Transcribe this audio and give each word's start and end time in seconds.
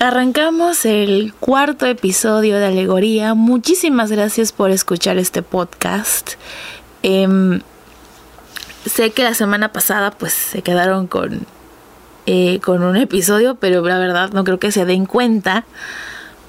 arrancamos 0.00 0.86
el 0.86 1.34
cuarto 1.40 1.84
episodio 1.84 2.58
de 2.58 2.64
Alegoría. 2.64 3.34
Muchísimas 3.34 4.10
gracias 4.10 4.50
por 4.50 4.70
escuchar 4.70 5.18
este 5.18 5.42
podcast. 5.42 6.32
Em, 7.02 7.60
sé 8.86 9.10
que 9.10 9.22
la 9.22 9.34
semana 9.34 9.72
pasada 9.72 10.10
pues 10.10 10.32
se 10.32 10.62
quedaron 10.62 11.06
con, 11.06 11.46
eh, 12.24 12.60
con 12.60 12.82
un 12.82 12.96
episodio, 12.96 13.56
pero 13.56 13.86
la 13.86 13.98
verdad 13.98 14.30
no 14.32 14.42
creo 14.42 14.58
que 14.58 14.72
se 14.72 14.86
den 14.86 15.04
cuenta 15.04 15.66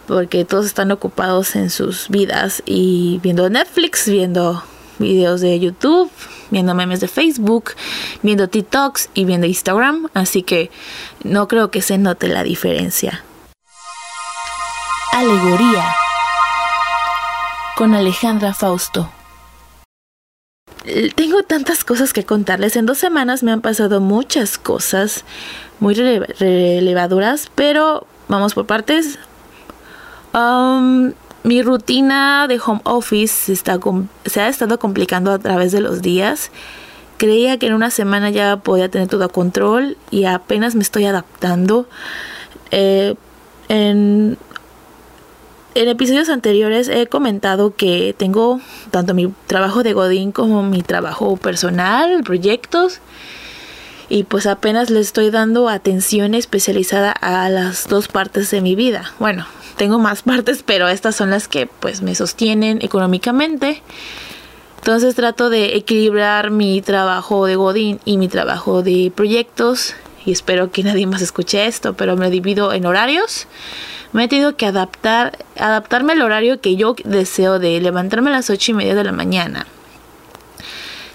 porque 0.07 0.45
todos 0.45 0.65
están 0.65 0.89
ocupados 0.91 1.57
en 1.57 1.69
sus 1.69 2.07
vidas 2.07 2.63
y 2.65 3.19
viendo 3.21 3.49
Netflix, 3.49 4.07
viendo 4.07 4.63
videos 4.97 5.41
de 5.41 5.59
YouTube, 5.59 6.09
viendo 6.51 6.73
memes 6.73 7.01
de 7.01 7.09
Facebook, 7.09 7.71
viendo 8.23 8.47
TikToks 8.47 9.09
y 9.13 9.25
viendo 9.25 9.45
Instagram, 9.45 10.07
así 10.13 10.41
que 10.41 10.71
no 11.25 11.49
creo 11.49 11.69
que 11.69 11.81
se 11.81 11.97
note 11.97 12.29
la 12.29 12.43
diferencia. 12.43 13.25
Alegoría 15.13 15.83
con 17.75 17.93
Alejandra 17.93 18.53
Fausto. 18.53 19.09
Tengo 21.15 21.43
tantas 21.43 21.83
cosas 21.83 22.13
que 22.13 22.23
contarles. 22.23 22.77
En 22.77 22.85
dos 22.85 22.97
semanas 22.97 23.43
me 23.43 23.51
han 23.51 23.59
pasado 23.59 23.99
muchas 23.99 24.57
cosas 24.57 25.25
muy 25.81 25.95
relevadoras, 25.95 27.51
pero 27.55 28.07
vamos 28.29 28.53
por 28.53 28.65
partes. 28.65 29.19
Um, 30.33 31.11
mi 31.43 31.61
rutina 31.61 32.47
de 32.47 32.61
home 32.65 32.81
office 32.85 33.57
se, 33.57 34.41
ha 34.41 34.47
estado 34.47 34.79
complicando 34.79 35.31
a 35.31 35.39
través 35.39 35.73
de 35.73 35.81
los 35.81 36.01
días. 36.01 36.51
Creía 37.17 37.59
que 37.59 37.67
en 37.67 37.73
una 37.73 37.91
semana 37.91 38.29
ya 38.29 38.57
podía 38.57 38.89
tener 38.89 39.09
todo 39.09 39.25
a 39.25 39.29
control 39.29 39.97
y 40.09 40.23
apenas 40.23 40.73
me 40.73 40.83
estoy 40.83 41.05
adaptando. 41.05 41.87
Eh, 42.71 43.15
en, 43.67 44.37
en 45.73 45.87
episodios 45.87 46.29
anteriores 46.29 46.87
he 46.87 47.07
comentado 47.07 47.75
que 47.75 48.13
tengo 48.17 48.59
tanto 48.91 49.13
mi 49.13 49.33
trabajo 49.47 49.83
de 49.83 49.93
Godín 49.93 50.31
como 50.31 50.63
mi 50.63 50.81
trabajo 50.81 51.37
personal, 51.37 52.23
proyectos. 52.23 52.99
Y 54.09 54.23
pues 54.23 54.45
apenas 54.45 54.89
le 54.89 54.99
estoy 54.99 55.29
dando 55.29 55.69
atención 55.69 56.33
especializada 56.33 57.11
a 57.11 57.49
las 57.49 57.87
dos 57.87 58.09
partes 58.09 58.51
de 58.51 58.59
mi 58.59 58.75
vida. 58.75 59.13
Bueno, 59.19 59.45
tengo 59.77 59.99
más 59.99 60.21
partes, 60.23 60.63
pero 60.65 60.89
estas 60.89 61.15
son 61.15 61.29
las 61.29 61.47
que 61.47 61.67
pues 61.67 62.01
me 62.01 62.15
sostienen 62.15 62.79
económicamente. 62.81 63.81
Entonces 64.79 65.15
trato 65.15 65.49
de 65.49 65.77
equilibrar 65.77 66.51
mi 66.51 66.81
trabajo 66.81 67.45
de 67.45 67.55
Godín 67.55 67.99
y 68.03 68.17
mi 68.17 68.27
trabajo 68.27 68.81
de 68.81 69.11
proyectos. 69.15 69.93
Y 70.25 70.31
espero 70.31 70.71
que 70.71 70.83
nadie 70.83 71.07
más 71.07 71.21
escuche 71.21 71.65
esto, 71.65 71.93
pero 71.93 72.15
me 72.15 72.29
divido 72.29 72.73
en 72.73 72.85
horarios. 72.85 73.47
Me 74.13 74.25
he 74.25 74.27
tenido 74.27 74.55
que 74.55 74.65
adaptar, 74.65 75.37
adaptarme 75.57 76.13
al 76.13 76.21
horario 76.21 76.59
que 76.59 76.75
yo 76.75 76.95
deseo 77.05 77.59
de 77.59 77.79
levantarme 77.79 78.29
a 78.29 78.33
las 78.33 78.49
ocho 78.49 78.71
y 78.71 78.75
media 78.75 78.95
de 78.95 79.03
la 79.03 79.11
mañana. 79.11 79.65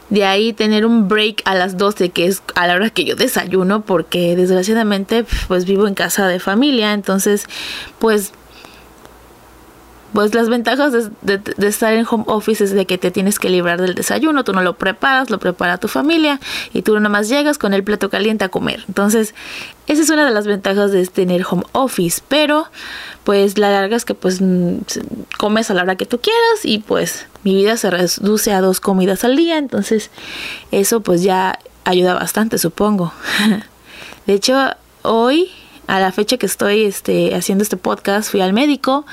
De 0.08 0.24
ahí 0.24 0.52
tener 0.52 0.86
un 0.86 1.08
break 1.08 1.42
a 1.44 1.54
las 1.54 1.76
12, 1.76 2.10
que 2.10 2.26
es 2.26 2.42
a 2.54 2.66
la 2.66 2.74
hora 2.74 2.90
que 2.90 3.04
yo 3.04 3.16
desayuno, 3.16 3.82
porque 3.82 4.36
desgraciadamente 4.36 5.24
pues 5.48 5.66
vivo 5.66 5.88
en 5.88 5.94
casa 5.94 6.28
de 6.28 6.38
familia, 6.38 6.92
entonces 6.92 7.46
pues 7.98 8.32
pues 10.16 10.34
las 10.34 10.48
ventajas 10.48 11.10
de, 11.20 11.68
estar 11.68 11.92
en 11.92 12.06
home 12.10 12.24
office 12.26 12.64
es 12.64 12.70
de 12.70 12.86
que 12.86 12.96
te 12.96 13.10
tienes 13.10 13.38
que 13.38 13.50
librar 13.50 13.82
del 13.82 13.94
desayuno, 13.94 14.44
tú 14.44 14.54
no 14.54 14.62
lo 14.62 14.78
preparas, 14.78 15.28
lo 15.28 15.38
prepara 15.38 15.76
tu 15.76 15.88
familia 15.88 16.40
y 16.72 16.80
tú 16.80 16.98
nomás 16.98 17.28
llegas 17.28 17.58
con 17.58 17.74
el 17.74 17.84
plato 17.84 18.08
caliente 18.08 18.42
a 18.42 18.48
comer. 18.48 18.82
Entonces, 18.88 19.34
esa 19.86 20.00
es 20.00 20.08
una 20.08 20.24
de 20.24 20.30
las 20.30 20.46
ventajas 20.46 20.90
de 20.90 21.06
tener 21.06 21.44
home 21.46 21.64
office, 21.72 22.22
pero 22.28 22.66
pues 23.24 23.58
la 23.58 23.70
larga 23.70 23.94
es 23.94 24.06
que 24.06 24.14
pues 24.14 24.40
comes 25.36 25.70
a 25.70 25.74
la 25.74 25.82
hora 25.82 25.96
que 25.96 26.06
tú 26.06 26.18
quieras 26.18 26.64
y 26.64 26.78
pues 26.78 27.26
mi 27.44 27.54
vida 27.54 27.76
se 27.76 27.90
reduce 27.90 28.54
a 28.54 28.62
dos 28.62 28.80
comidas 28.80 29.22
al 29.22 29.36
día, 29.36 29.58
entonces 29.58 30.10
eso 30.70 31.00
pues 31.00 31.24
ya 31.24 31.58
ayuda 31.84 32.14
bastante, 32.14 32.56
supongo. 32.56 33.12
de 34.26 34.32
hecho, 34.32 34.56
hoy 35.02 35.50
a 35.86 36.00
la 36.00 36.12
fecha 36.12 36.36
que 36.36 36.46
estoy 36.46 36.84
este, 36.84 37.34
haciendo 37.34 37.62
este 37.62 37.76
podcast 37.76 38.30
fui 38.30 38.40
al 38.40 38.52
médico 38.52 39.06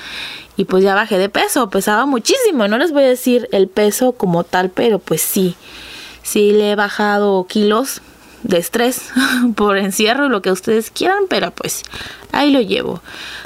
y 0.58 0.66
pues 0.66 0.84
ya 0.84 0.96
bajé 0.96 1.18
de 1.18 1.30
peso, 1.30 1.70
pesaba 1.70 2.06
muchísimo, 2.06 2.68
no 2.68 2.78
les 2.78 2.92
voy 2.92 3.04
a 3.04 3.08
decir 3.08 3.48
el 3.52 3.68
peso 3.68 4.14
como 4.14 4.44
tal, 4.44 4.70
pero 4.70 5.00
pues 5.00 5.22
sí, 5.22 5.56
sí 6.22 6.52
le 6.52 6.72
he 6.72 6.76
bajado 6.76 7.46
kilos 7.48 8.02
de 8.44 8.58
estrés 8.58 9.10
por 9.56 9.78
encierro 9.78 10.30
lo 10.30 10.42
que 10.42 10.52
ustedes 10.52 10.92
quieran, 10.92 11.24
pero 11.30 11.52
pues 11.52 11.84
ahí 12.32 12.52
lo 12.52 12.62
llevo. 12.62 13.02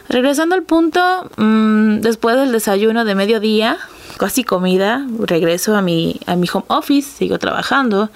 Regresando 0.10 0.56
al 0.56 0.64
punto, 0.64 1.30
mm, 1.38 2.00
después 2.00 2.36
del 2.36 2.52
desayuno 2.52 3.06
de 3.06 3.16
mediodía, 3.16 3.78
casi 4.18 4.44
comida, 4.44 5.06
regreso 5.20 5.76
a 5.76 5.82
mi, 5.82 6.20
a 6.26 6.36
mi 6.36 6.48
home 6.52 6.66
office, 6.70 7.18
sigo 7.18 7.40
trabajando 7.40 8.10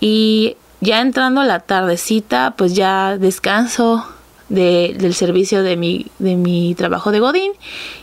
y 0.00 0.56
ya 0.80 1.00
entrando 1.00 1.40
a 1.40 1.44
la 1.44 1.60
tardecita, 1.60 2.54
pues 2.56 2.74
ya 2.74 3.18
descanso, 3.18 4.06
del 4.50 5.14
servicio 5.14 5.62
de 5.62 5.76
mi, 5.76 6.06
de 6.18 6.34
mi 6.34 6.74
trabajo 6.74 7.12
de 7.12 7.20
Godín 7.20 7.52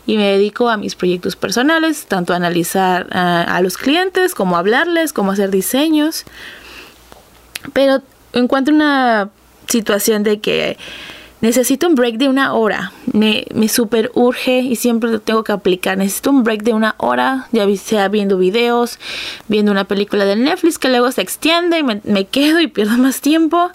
y 0.05 0.15
me 0.15 0.31
dedico 0.31 0.69
a 0.69 0.77
mis 0.77 0.95
proyectos 0.95 1.35
personales, 1.35 2.05
tanto 2.05 2.31
a 2.31 2.37
analizar 2.37 3.07
a, 3.11 3.59
los 3.61 3.77
clientes, 3.77 4.33
como 4.33 4.55
a 4.55 4.59
hablarles, 4.59 5.11
como 5.11 5.33
hacer 5.33 5.51
diseños. 5.51 6.23
Pero 7.73 8.01
encuentro 8.31 8.73
una 8.73 9.29
situación 9.67 10.23
de 10.23 10.39
que 10.39 10.77
necesito 11.41 11.87
un 11.87 11.95
break 11.95 12.17
de 12.17 12.27
una 12.27 12.53
hora. 12.53 12.91
Me, 13.13 13.45
me 13.53 13.67
super 13.67 14.11
urge 14.15 14.59
y 14.59 14.75
siempre 14.75 15.09
lo 15.09 15.19
tengo 15.19 15.43
que 15.43 15.51
aplicar. 15.51 15.97
Necesito 15.97 16.31
un 16.31 16.43
break 16.43 16.63
de 16.63 16.73
una 16.73 16.95
hora, 16.97 17.47
ya 17.51 17.65
sea 17.77 18.07
viendo 18.07 18.37
videos, 18.37 18.99
viendo 19.47 19.71
una 19.71 19.85
película 19.85 20.25
de 20.25 20.35
Netflix 20.35 20.77
que 20.77 20.89
luego 20.89 21.11
se 21.11 21.21
extiende 21.21 21.79
y 21.79 21.83
me, 21.83 22.25
quedo 22.25 22.59
y 22.59 22.67
pierdo 22.67 22.97
más 22.97 23.21
tiempo. 23.21 23.71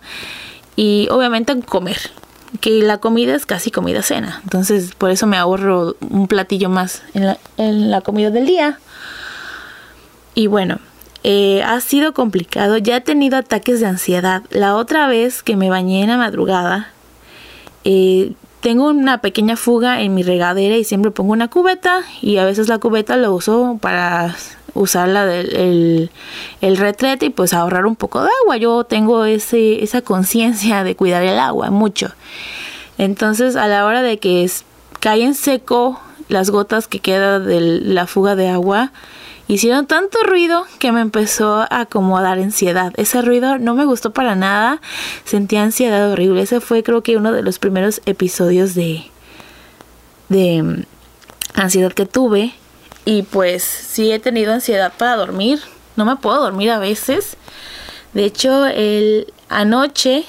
Y 0.77 1.09
obviamente 1.11 1.59
comer 1.61 1.99
que 2.61 2.83
la 2.83 2.99
comida 2.99 3.35
es 3.35 3.47
casi 3.47 3.71
comida 3.71 4.03
cena. 4.03 4.41
Entonces, 4.43 4.95
por 4.97 5.11
eso 5.11 5.27
me 5.27 5.37
ahorro 5.37 5.97
un 6.01 6.29
platillo 6.29 6.69
más 6.69 7.03
en 7.15 7.91
la, 7.91 8.01
comida 8.03 8.31
del 8.31 8.47
día. 8.47 8.79
Y 10.35 10.47
bueno, 10.47 10.79
eh, 11.25 11.63
ha 11.63 11.81
sido 11.81 12.15
complicado. 12.15 12.79
Ya 12.79 12.97
he 12.97 13.01
tenido 13.01 13.37
ataques 13.37 13.81
de 13.81 13.87
ansiedad. 13.87 14.43
La 14.51 14.77
otra 14.77 15.07
vez 15.07 15.43
que 15.43 15.57
me 15.57 15.71
bañé 15.71 16.03
en 16.03 16.09
la 16.09 16.17
madrugada, 16.17 16.93
eh, 17.85 18.33
tengo 18.61 18.89
una 18.89 19.19
pequeña 19.19 19.57
fuga 19.57 20.03
en 20.03 20.15
mi 20.15 20.23
regadera 20.23 20.77
y 20.77 20.85
siempre 20.85 21.11
pongo 21.11 21.33
una 21.33 21.49
cubeta 21.49 22.03
y 22.21 22.37
a 22.37 22.45
veces 22.45 22.69
la 22.69 22.79
cubeta 22.79 23.17
lo 23.17 23.35
uso 23.35 23.79
para 23.81 24.37
usarla 24.75 25.27
del 25.27 26.11
el, 26.61 26.77
retrete 26.77 27.27
y 27.27 27.31
pues 27.31 27.53
ahorrar 27.55 27.87
un 27.87 27.97
poco 27.97 28.23
de 28.23 28.31
agua. 28.43 28.57
Yo 28.57 28.85
tengo 28.85 29.25
ese, 29.25 29.83
esa 29.83 30.03
conciencia 30.03 30.85
de 30.85 30.95
cuidar 30.95 31.23
el 31.25 31.39
agua 31.39 31.71
mucho. 31.71 32.13
Entonces 32.99 33.57
a 33.57 33.67
la 33.67 33.85
hora 33.85 34.03
de 34.03 34.19
que 34.19 34.49
en 35.03 35.35
seco 35.35 36.01
las 36.29 36.51
gotas 36.51 36.87
que 36.87 37.01
quedan 37.01 37.47
de 37.47 37.61
la 37.61 38.07
fuga 38.07 38.37
de 38.37 38.49
agua, 38.49 38.93
hicieron 39.49 39.87
tanto 39.87 40.19
ruido 40.23 40.67
que 40.79 40.93
me 40.93 41.01
empezó 41.01 41.67
a 41.69 41.81
acomodar 41.81 42.39
ansiedad. 42.39 42.93
Ese 42.97 43.23
ruido 43.23 43.59
no 43.59 43.75
me 43.75 43.85
gustó 43.85 44.13
para 44.13 44.35
nada, 44.35 44.81
sentí 45.25 45.57
ansiedad 45.57 46.11
horrible. 46.11 46.43
Ese 46.43 46.61
fue 46.61 46.83
creo 46.83 47.03
que 47.03 47.17
uno 47.17 47.33
de 47.33 47.43
los 47.43 47.59
primeros 47.59 48.01
episodios 48.07 48.75
de, 48.75 49.05
de 50.29 50.63
mm, 50.63 50.83
ansiedad 51.55 51.93
que 51.93 52.07
tuve. 52.07 52.53
Y 53.05 53.23
pues 53.23 53.63
sí 53.63 54.13
he 54.13 54.19
tenido 54.19 54.53
ansiedad 54.53 54.93
para 54.97 55.17
dormir. 55.17 55.61
No 55.97 56.05
me 56.05 56.17
puedo 56.17 56.41
dormir 56.41 56.71
a 56.71 56.79
veces. 56.79 57.37
De 58.15 58.25
hecho, 58.25 58.67
el 58.67 59.33
anoche 59.49 60.25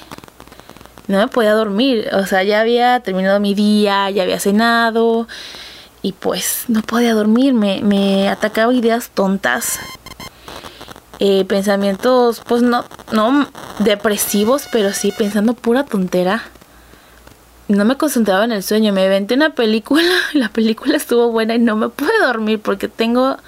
no 1.06 1.18
me 1.18 1.28
podía 1.28 1.52
dormir. 1.52 2.08
O 2.12 2.26
sea, 2.26 2.42
ya 2.42 2.60
había 2.60 3.00
terminado 3.00 3.40
mi 3.40 3.54
día, 3.54 4.10
ya 4.10 4.22
había 4.22 4.40
cenado. 4.40 5.28
Y 6.04 6.12
pues 6.12 6.66
no 6.68 6.82
podía 6.82 7.14
dormir. 7.14 7.52
Me, 7.52 7.80
me 7.82 8.28
atacaba 8.28 8.72
ideas 8.72 9.10
tontas. 9.10 9.80
Eh, 11.18 11.44
pensamientos, 11.46 12.42
pues 12.46 12.62
no, 12.62 12.84
no 13.10 13.48
depresivos, 13.80 14.66
pero 14.70 14.92
sí 14.92 15.12
pensando 15.16 15.54
pura 15.54 15.84
tontera 15.84 16.44
no 17.68 17.84
me 17.84 17.96
concentraba 17.96 18.44
en 18.44 18.52
el 18.52 18.62
sueño, 18.62 18.92
me 18.92 19.04
inventé 19.04 19.34
una 19.34 19.50
película, 19.50 20.02
la 20.34 20.48
película 20.48 20.96
estuvo 20.96 21.30
buena 21.30 21.54
y 21.54 21.58
no 21.58 21.76
me 21.76 21.88
pude 21.88 22.12
dormir 22.20 22.60
porque 22.60 22.88
tengo 22.88 23.38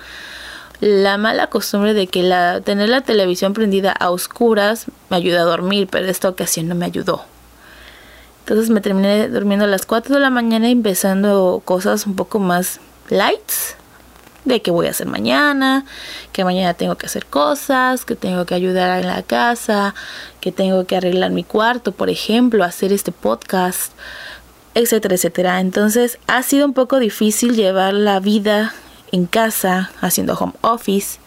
la 0.80 1.16
mala 1.16 1.46
costumbre 1.48 1.94
de 1.94 2.06
que 2.06 2.22
la, 2.22 2.60
tener 2.60 2.88
la 2.88 3.00
televisión 3.00 3.54
prendida 3.54 3.92
a 3.92 4.10
oscuras 4.10 4.86
me 5.10 5.16
ayuda 5.16 5.40
a 5.40 5.44
dormir, 5.44 5.88
pero 5.90 6.06
esta 6.06 6.28
ocasión 6.28 6.68
no 6.68 6.74
me 6.74 6.86
ayudó. 6.86 7.24
Entonces 8.46 8.70
me 8.70 8.80
terminé 8.80 9.28
durmiendo 9.28 9.64
a 9.64 9.68
las 9.68 9.86
4 9.86 10.14
de 10.14 10.20
la 10.20 10.30
mañana 10.30 10.68
empezando 10.68 11.60
cosas 11.64 12.06
un 12.06 12.14
poco 12.14 12.38
más 12.38 12.78
lights 13.08 13.74
de 14.44 14.62
qué 14.62 14.70
voy 14.70 14.86
a 14.86 14.90
hacer 14.90 15.08
mañana, 15.08 15.84
que 16.30 16.44
mañana 16.44 16.72
tengo 16.74 16.94
que 16.94 17.06
hacer 17.06 17.26
cosas, 17.26 18.04
que 18.04 18.14
tengo 18.14 18.46
que 18.46 18.54
ayudar 18.54 19.00
en 19.00 19.08
la 19.08 19.24
casa, 19.24 19.96
que 20.40 20.52
tengo 20.52 20.86
que 20.86 20.96
arreglar 20.96 21.32
mi 21.32 21.42
cuarto, 21.42 21.90
por 21.90 22.08
ejemplo, 22.08 22.62
hacer 22.62 22.92
este 22.92 23.10
podcast. 23.10 23.92
etcétera, 24.74 25.16
etcétera. 25.16 25.58
Entonces 25.58 26.20
ha 26.28 26.44
sido 26.44 26.66
un 26.66 26.72
poco 26.72 27.00
difícil 27.00 27.56
llevar 27.56 27.94
la 27.94 28.20
vida 28.20 28.74
en 29.10 29.26
casa 29.26 29.90
haciendo 30.00 30.34
home 30.34 30.52
office, 30.60 31.18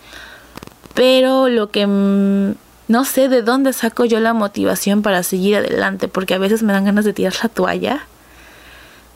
pero 0.94 1.50
lo 1.50 1.70
que 1.70 2.56
no 2.90 3.06
sé 3.06 3.30
de 3.30 3.44
dónde 3.44 3.72
saco 3.72 4.04
yo 4.04 4.20
la 4.20 4.34
motivación 4.34 5.04
para 5.04 5.22
seguir 5.22 5.58
adelante, 5.58 6.08
porque 6.08 6.34
a 6.34 6.40
veces 6.40 6.64
me 6.64 6.74
dan 6.74 6.86
ganas 6.86 7.06
de 7.06 7.14
tirar 7.14 7.36
la 7.44 7.48
toalla. 7.48 8.08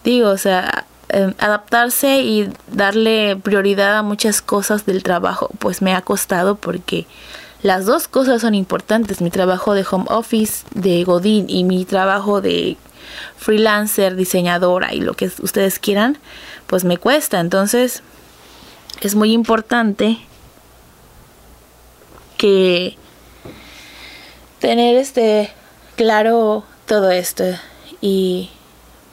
Digo, 0.03 0.29
o 0.29 0.37
sea, 0.37 0.85
em, 1.09 1.33
adaptarse 1.39 2.19
y 2.21 2.53
darle 2.71 3.35
prioridad 3.35 3.97
a 3.97 4.03
muchas 4.03 4.43
cosas 4.43 4.85
del 4.85 5.01
trabajo, 5.01 5.49
pues 5.57 5.81
me 5.81 5.95
ha 5.95 6.01
costado 6.01 6.55
porque 6.55 7.07
las 7.63 7.87
dos 7.87 8.07
cosas 8.07 8.41
son 8.41 8.53
importantes, 8.53 9.21
mi 9.21 9.31
trabajo 9.31 9.73
de 9.73 9.83
home 9.89 10.05
office, 10.07 10.65
de 10.75 11.03
Godín 11.03 11.49
y 11.49 11.63
mi 11.63 11.83
trabajo 11.83 12.41
de 12.41 12.77
freelancer, 13.37 14.15
diseñadora 14.15 14.93
y 14.93 15.01
lo 15.01 15.15
que 15.15 15.31
ustedes 15.41 15.79
quieran, 15.79 16.19
pues 16.67 16.83
me 16.83 16.97
cuesta. 16.97 17.39
Entonces, 17.39 18.03
es 19.01 19.15
muy 19.15 19.31
importante 19.33 20.19
que 22.37 22.97
tener 24.63 24.95
este 24.95 25.51
claro 25.97 26.63
todo 26.85 27.11
esto 27.11 27.43
y 27.99 28.49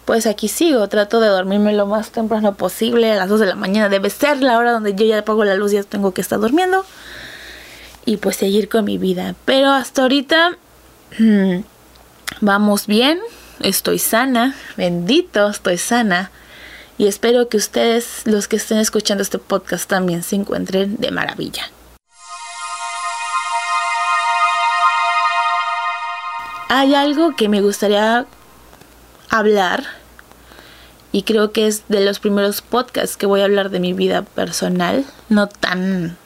pues 0.04 0.28
aquí 0.28 0.46
sigo, 0.46 0.86
trato 0.88 1.18
de 1.18 1.26
dormirme 1.26 1.72
lo 1.72 1.86
más 1.86 2.12
temprano 2.12 2.54
posible, 2.54 3.10
a 3.10 3.16
las 3.16 3.28
2 3.28 3.40
de 3.40 3.46
la 3.46 3.56
mañana 3.56 3.88
debe 3.88 4.10
ser 4.10 4.40
la 4.44 4.58
hora 4.58 4.70
donde 4.70 4.94
yo 4.94 5.04
ya 5.04 5.18
apago 5.18 5.44
la 5.44 5.56
luz 5.56 5.72
ya 5.72 5.82
tengo 5.82 6.12
que 6.12 6.20
estar 6.20 6.38
durmiendo 6.38 6.86
y 8.06 8.18
pues 8.18 8.36
seguir 8.36 8.68
con 8.68 8.84
mi 8.84 8.96
vida. 8.96 9.34
Pero 9.44 9.70
hasta 9.70 10.02
ahorita 10.02 10.56
vamos 12.40 12.86
bien, 12.86 13.18
estoy 13.58 13.98
sana, 13.98 14.54
bendito, 14.76 15.48
estoy 15.48 15.78
sana. 15.78 16.30
Y 16.96 17.08
espero 17.08 17.48
que 17.48 17.56
ustedes, 17.56 18.22
los 18.24 18.46
que 18.46 18.54
estén 18.54 18.78
escuchando 18.78 19.22
este 19.22 19.38
podcast, 19.38 19.90
también 19.90 20.22
se 20.22 20.36
encuentren 20.36 20.96
de 20.98 21.10
maravilla. 21.10 21.72
Hay 26.72 26.94
algo 26.94 27.34
que 27.34 27.48
me 27.48 27.62
gustaría 27.62 28.26
hablar 29.28 29.82
y 31.10 31.24
creo 31.24 31.50
que 31.50 31.66
es 31.66 31.82
de 31.88 32.00
los 32.00 32.20
primeros 32.20 32.62
podcasts 32.62 33.16
que 33.16 33.26
voy 33.26 33.40
a 33.40 33.46
hablar 33.46 33.70
de 33.70 33.80
mi 33.80 33.92
vida 33.92 34.22
personal, 34.22 35.04
no 35.28 35.48
tan 35.48 36.16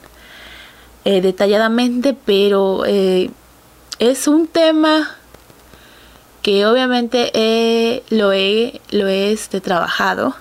eh, 1.03 1.21
detalladamente, 1.21 2.13
pero 2.13 2.83
eh, 2.85 3.31
es 3.97 4.27
un 4.27 4.45
tema 4.45 5.15
que 6.43 6.67
obviamente 6.67 8.03
lo 8.11 8.31
he, 8.31 8.81
lo 8.91 9.07
he 9.07 9.31
este, 9.31 9.61
trabajado 9.61 10.35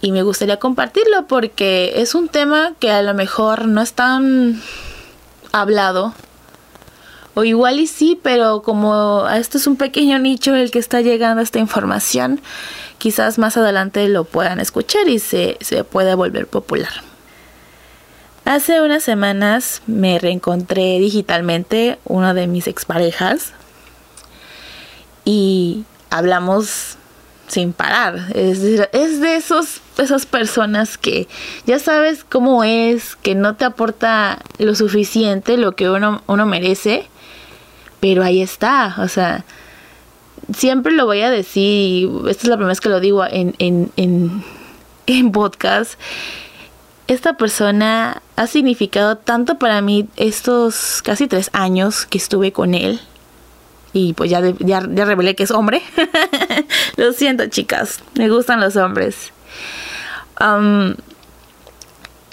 y 0.00 0.12
me 0.12 0.22
gustaría 0.22 0.58
compartirlo 0.58 1.26
porque 1.26 1.92
es 1.96 2.14
un 2.14 2.30
tema 2.30 2.72
que 2.80 2.90
a 2.90 3.02
lo 3.02 3.12
mejor 3.12 3.68
no 3.68 3.82
es 3.82 3.92
tan 3.92 4.62
hablado 5.52 6.14
o 7.38 7.44
igual 7.44 7.78
y 7.78 7.86
sí, 7.86 8.18
pero 8.20 8.62
como 8.62 9.28
esto 9.28 9.58
es 9.58 9.68
un 9.68 9.76
pequeño 9.76 10.18
nicho 10.18 10.56
el 10.56 10.72
que 10.72 10.80
está 10.80 11.02
llegando 11.02 11.40
esta 11.40 11.60
información, 11.60 12.40
quizás 12.98 13.38
más 13.38 13.56
adelante 13.56 14.08
lo 14.08 14.24
puedan 14.24 14.58
escuchar 14.58 15.08
y 15.08 15.20
se, 15.20 15.56
se 15.60 15.84
pueda 15.84 16.16
volver 16.16 16.48
popular. 16.48 16.90
Hace 18.44 18.82
unas 18.82 19.04
semanas 19.04 19.82
me 19.86 20.18
reencontré 20.18 20.98
digitalmente 20.98 22.00
una 22.06 22.34
de 22.34 22.48
mis 22.48 22.66
exparejas 22.66 23.52
y 25.24 25.84
hablamos 26.10 26.96
sin 27.46 27.72
parar. 27.72 28.32
Es 28.34 28.58
es 28.92 29.20
de 29.20 29.36
esos, 29.36 29.80
esas 29.96 30.26
personas 30.26 30.98
que 30.98 31.28
ya 31.66 31.78
sabes 31.78 32.24
cómo 32.24 32.64
es, 32.64 33.14
que 33.14 33.36
no 33.36 33.54
te 33.54 33.64
aporta 33.64 34.40
lo 34.58 34.74
suficiente, 34.74 35.56
lo 35.56 35.76
que 35.76 35.88
uno, 35.88 36.22
uno 36.26 36.44
merece, 36.44 37.08
pero 38.00 38.22
ahí 38.22 38.42
está. 38.42 38.96
O 38.98 39.08
sea, 39.08 39.44
siempre 40.54 40.92
lo 40.92 41.06
voy 41.06 41.22
a 41.22 41.30
decir, 41.30 42.08
esta 42.28 42.42
es 42.42 42.48
la 42.48 42.56
primera 42.56 42.68
vez 42.68 42.80
que 42.80 42.88
lo 42.88 43.00
digo 43.00 43.24
en, 43.24 43.54
en, 43.58 43.90
en, 43.96 44.44
en 45.06 45.32
podcast 45.32 45.98
esta 47.08 47.32
persona 47.38 48.22
ha 48.36 48.46
significado 48.46 49.16
tanto 49.16 49.58
para 49.58 49.80
mí 49.80 50.08
estos 50.16 51.02
casi 51.02 51.26
tres 51.26 51.50
años 51.54 52.06
que 52.06 52.18
estuve 52.18 52.52
con 52.52 52.74
él. 52.74 53.00
Y 53.94 54.12
pues 54.12 54.30
ya, 54.30 54.42
ya, 54.58 54.80
revelé 54.80 55.34
que 55.34 55.44
es 55.44 55.50
hombre. 55.50 55.82
Lo 56.96 57.12
siento, 57.14 57.46
chicas. 57.46 58.00
Me 58.14 58.28
gustan 58.28 58.60
los 58.60 58.76
hombres. 58.76 59.32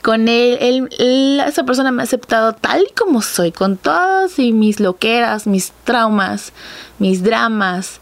Con 0.05 0.27
él, 0.27 0.87
esa 1.47 1.63
persona 1.63 1.91
me 1.91 2.03
ha 2.03 2.05
aceptado 2.05 2.53
tal 2.53 2.85
y 2.87 2.93
como 2.93 3.23
soy, 3.23 3.51
con 3.51 3.75
todas 3.75 4.37
mis 4.37 4.79
loqueras, 4.79 5.47
mis 5.47 5.71
traumas, 5.83 6.53
mis 6.99 7.23
dramas. 7.23 7.99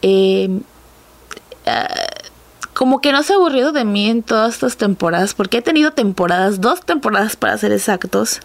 Eh, 0.00 0.48
como 2.72 3.02
que 3.02 3.12
no 3.12 3.22
se 3.22 3.34
ha 3.34 3.36
aburrido 3.36 3.72
de 3.72 3.84
mí 3.84 4.08
en 4.08 4.22
todas 4.22 4.54
estas 4.54 4.78
temporadas, 4.78 5.34
porque 5.34 5.58
he 5.58 5.62
tenido 5.62 5.90
temporadas, 5.90 6.62
dos 6.62 6.80
temporadas 6.80 7.36
para 7.36 7.58
ser 7.58 7.70
exactos, 7.70 8.40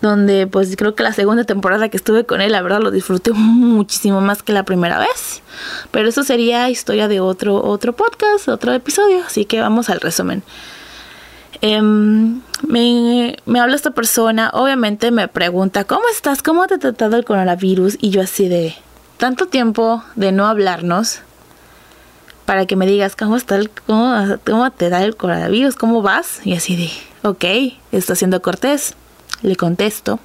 donde 0.00 0.46
pues 0.46 0.76
creo 0.76 0.94
que 0.94 1.02
la 1.02 1.12
segunda 1.12 1.42
temporada 1.42 1.88
que 1.88 1.96
estuve 1.96 2.24
con 2.24 2.40
él, 2.40 2.52
la 2.52 2.62
verdad 2.62 2.80
lo 2.80 2.92
disfruté 2.92 3.32
muchísimo 3.32 4.20
más 4.20 4.44
que 4.44 4.52
la 4.52 4.62
primera 4.62 5.00
vez. 5.00 5.42
Pero 5.90 6.08
eso 6.08 6.22
sería 6.22 6.70
historia 6.70 7.08
de 7.08 7.18
otro, 7.18 7.60
otro 7.64 7.96
podcast, 7.96 8.46
otro 8.46 8.72
episodio, 8.74 9.24
así 9.26 9.44
que 9.44 9.60
vamos 9.60 9.90
al 9.90 10.00
resumen. 10.00 10.44
Em, 11.60 12.40
me, 12.66 13.36
me 13.46 13.60
habla 13.60 13.74
esta 13.74 13.90
persona, 13.90 14.50
obviamente 14.52 15.10
me 15.10 15.26
pregunta, 15.28 15.84
¿cómo 15.84 16.02
estás? 16.12 16.42
¿Cómo 16.42 16.66
te 16.66 16.74
ha 16.74 16.78
tratado 16.78 17.16
el 17.16 17.24
coronavirus? 17.24 17.96
Y 18.00 18.10
yo 18.10 18.22
así 18.22 18.48
de 18.48 18.74
tanto 19.16 19.46
tiempo 19.46 20.02
de 20.14 20.32
no 20.32 20.46
hablarnos 20.46 21.20
para 22.48 22.64
que 22.64 22.76
me 22.76 22.86
digas 22.86 23.14
cómo 23.14 23.36
está 23.36 23.56
el, 23.56 23.68
cómo, 23.68 24.70
te 24.70 24.88
da 24.88 25.04
el 25.04 25.16
coronavirus, 25.16 25.76
cómo 25.76 26.00
vas. 26.00 26.40
Y 26.46 26.54
así 26.54 26.76
de, 26.76 26.90
ok, 27.28 27.44
está 27.92 28.14
haciendo 28.14 28.40
cortés. 28.40 28.94
Le 29.42 29.54
contesto. 29.54 30.18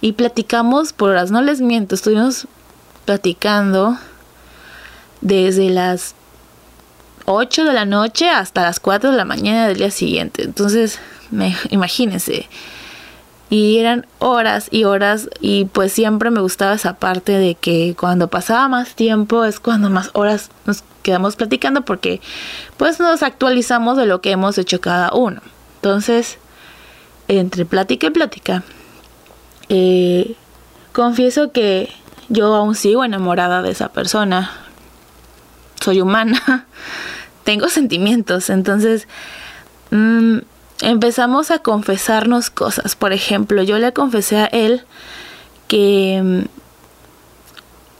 Y 0.00 0.14
platicamos 0.14 0.92
por 0.92 1.10
horas, 1.10 1.30
no 1.30 1.42
les 1.42 1.60
miento, 1.60 1.94
estuvimos 1.94 2.48
platicando 3.04 3.96
desde 5.20 5.70
las 5.70 6.16
8 7.26 7.64
de 7.64 7.72
la 7.72 7.84
noche 7.84 8.28
hasta 8.28 8.62
las 8.62 8.80
4 8.80 9.10
de 9.10 9.16
la 9.16 9.24
mañana 9.24 9.68
del 9.68 9.78
día 9.78 9.90
siguiente. 9.90 10.42
Entonces, 10.42 10.98
me, 11.30 11.56
imagínense, 11.70 12.48
y 13.50 13.78
eran 13.78 14.06
horas 14.18 14.68
y 14.70 14.84
horas 14.84 15.28
y 15.40 15.66
pues 15.66 15.92
siempre 15.92 16.30
me 16.30 16.40
gustaba 16.40 16.74
esa 16.74 16.94
parte 16.94 17.32
de 17.32 17.54
que 17.54 17.94
cuando 17.98 18.28
pasaba 18.28 18.68
más 18.68 18.94
tiempo 18.94 19.44
es 19.44 19.60
cuando 19.60 19.90
más 19.90 20.10
horas 20.14 20.50
nos 20.66 20.82
quedamos 21.02 21.36
platicando 21.36 21.82
porque 21.82 22.20
pues 22.76 22.98
nos 22.98 23.22
actualizamos 23.22 23.96
de 23.96 24.06
lo 24.06 24.20
que 24.20 24.32
hemos 24.32 24.58
hecho 24.58 24.80
cada 24.80 25.12
uno. 25.12 25.40
Entonces, 25.76 26.38
entre 27.28 27.64
plática 27.64 28.06
y 28.06 28.10
plática, 28.10 28.64
eh, 29.68 30.34
confieso 30.92 31.52
que 31.52 31.90
yo 32.28 32.54
aún 32.54 32.74
sigo 32.74 33.04
enamorada 33.04 33.62
de 33.62 33.70
esa 33.70 33.90
persona. 33.90 34.50
Soy 35.84 36.00
humana, 36.00 36.66
tengo 37.44 37.68
sentimientos, 37.68 38.48
entonces... 38.48 39.06
Mmm, 39.90 40.38
empezamos 40.80 41.50
a 41.50 41.58
confesarnos 41.58 42.50
cosas. 42.50 42.96
Por 42.96 43.12
ejemplo, 43.12 43.62
yo 43.62 43.78
le 43.78 43.92
confesé 43.92 44.38
a 44.38 44.46
él 44.46 44.82
que, 45.68 46.46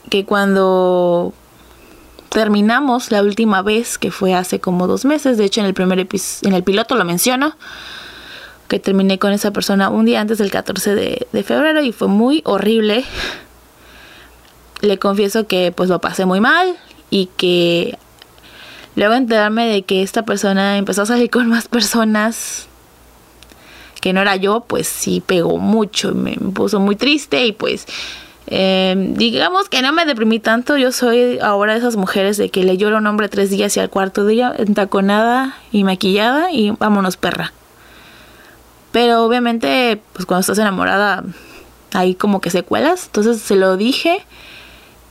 que 0.09 0.25
cuando 0.25 1.33
terminamos 2.29 3.11
la 3.11 3.21
última 3.21 3.61
vez, 3.61 3.97
que 3.97 4.11
fue 4.11 4.33
hace 4.33 4.59
como 4.59 4.87
dos 4.87 5.05
meses, 5.05 5.37
de 5.37 5.45
hecho 5.45 5.61
en 5.61 5.67
el 5.67 5.73
primer 5.73 5.99
en 5.99 6.53
el 6.53 6.63
piloto 6.63 6.95
lo 6.95 7.05
menciono, 7.05 7.55
que 8.67 8.79
terminé 8.79 9.19
con 9.19 9.31
esa 9.31 9.51
persona 9.51 9.89
un 9.89 10.05
día 10.05 10.21
antes 10.21 10.39
del 10.39 10.51
14 10.51 10.95
de, 10.95 11.27
de 11.31 11.43
febrero 11.43 11.81
y 11.81 11.91
fue 11.91 12.07
muy 12.07 12.41
horrible. 12.45 13.05
Le 14.81 14.97
confieso 14.99 15.47
que 15.47 15.71
pues 15.71 15.89
lo 15.89 16.01
pasé 16.01 16.25
muy 16.25 16.41
mal 16.41 16.75
y 17.09 17.27
que 17.37 17.97
Luego 18.95 19.13
enterarme 19.13 19.67
de 19.67 19.83
que 19.83 20.01
esta 20.01 20.23
persona 20.23 20.77
empezó 20.77 21.01
a 21.01 21.05
salir 21.05 21.29
con 21.29 21.47
más 21.47 21.67
personas 21.67 22.67
que 23.99 24.13
no 24.13 24.21
era 24.21 24.35
yo, 24.35 24.61
pues 24.61 24.87
sí 24.87 25.21
pegó 25.25 25.57
mucho, 25.57 26.13
me 26.13 26.35
puso 26.35 26.79
muy 26.79 26.95
triste 26.95 27.45
y 27.45 27.51
pues 27.51 27.87
em, 28.47 29.15
digamos 29.15 29.67
que 29.67 29.81
no 29.81 29.91
me 29.91 30.05
deprimí 30.05 30.39
tanto, 30.39 30.77
yo 30.77 30.91
soy 30.91 31.39
ahora 31.39 31.73
de 31.73 31.79
esas 31.79 31.97
mujeres 31.97 32.37
de 32.37 32.49
que 32.49 32.63
le 32.63 32.77
llora 32.77 32.97
un 32.97 33.07
hombre 33.07 33.27
tres 33.27 33.49
días 33.49 33.75
y 33.75 33.79
al 33.79 33.89
cuarto 33.89 34.25
día 34.25 34.53
entaconada 34.57 35.57
y 35.71 35.83
maquillada 35.83 36.51
y 36.51 36.71
vámonos 36.71 37.17
perra. 37.17 37.51
Pero 38.91 39.25
obviamente, 39.25 39.99
pues 40.13 40.25
cuando 40.25 40.41
estás 40.41 40.59
enamorada 40.59 41.23
hay 41.91 42.15
como 42.15 42.39
que 42.39 42.49
secuelas, 42.49 43.07
entonces 43.07 43.41
se 43.41 43.55
lo 43.55 43.75
dije 43.75 44.25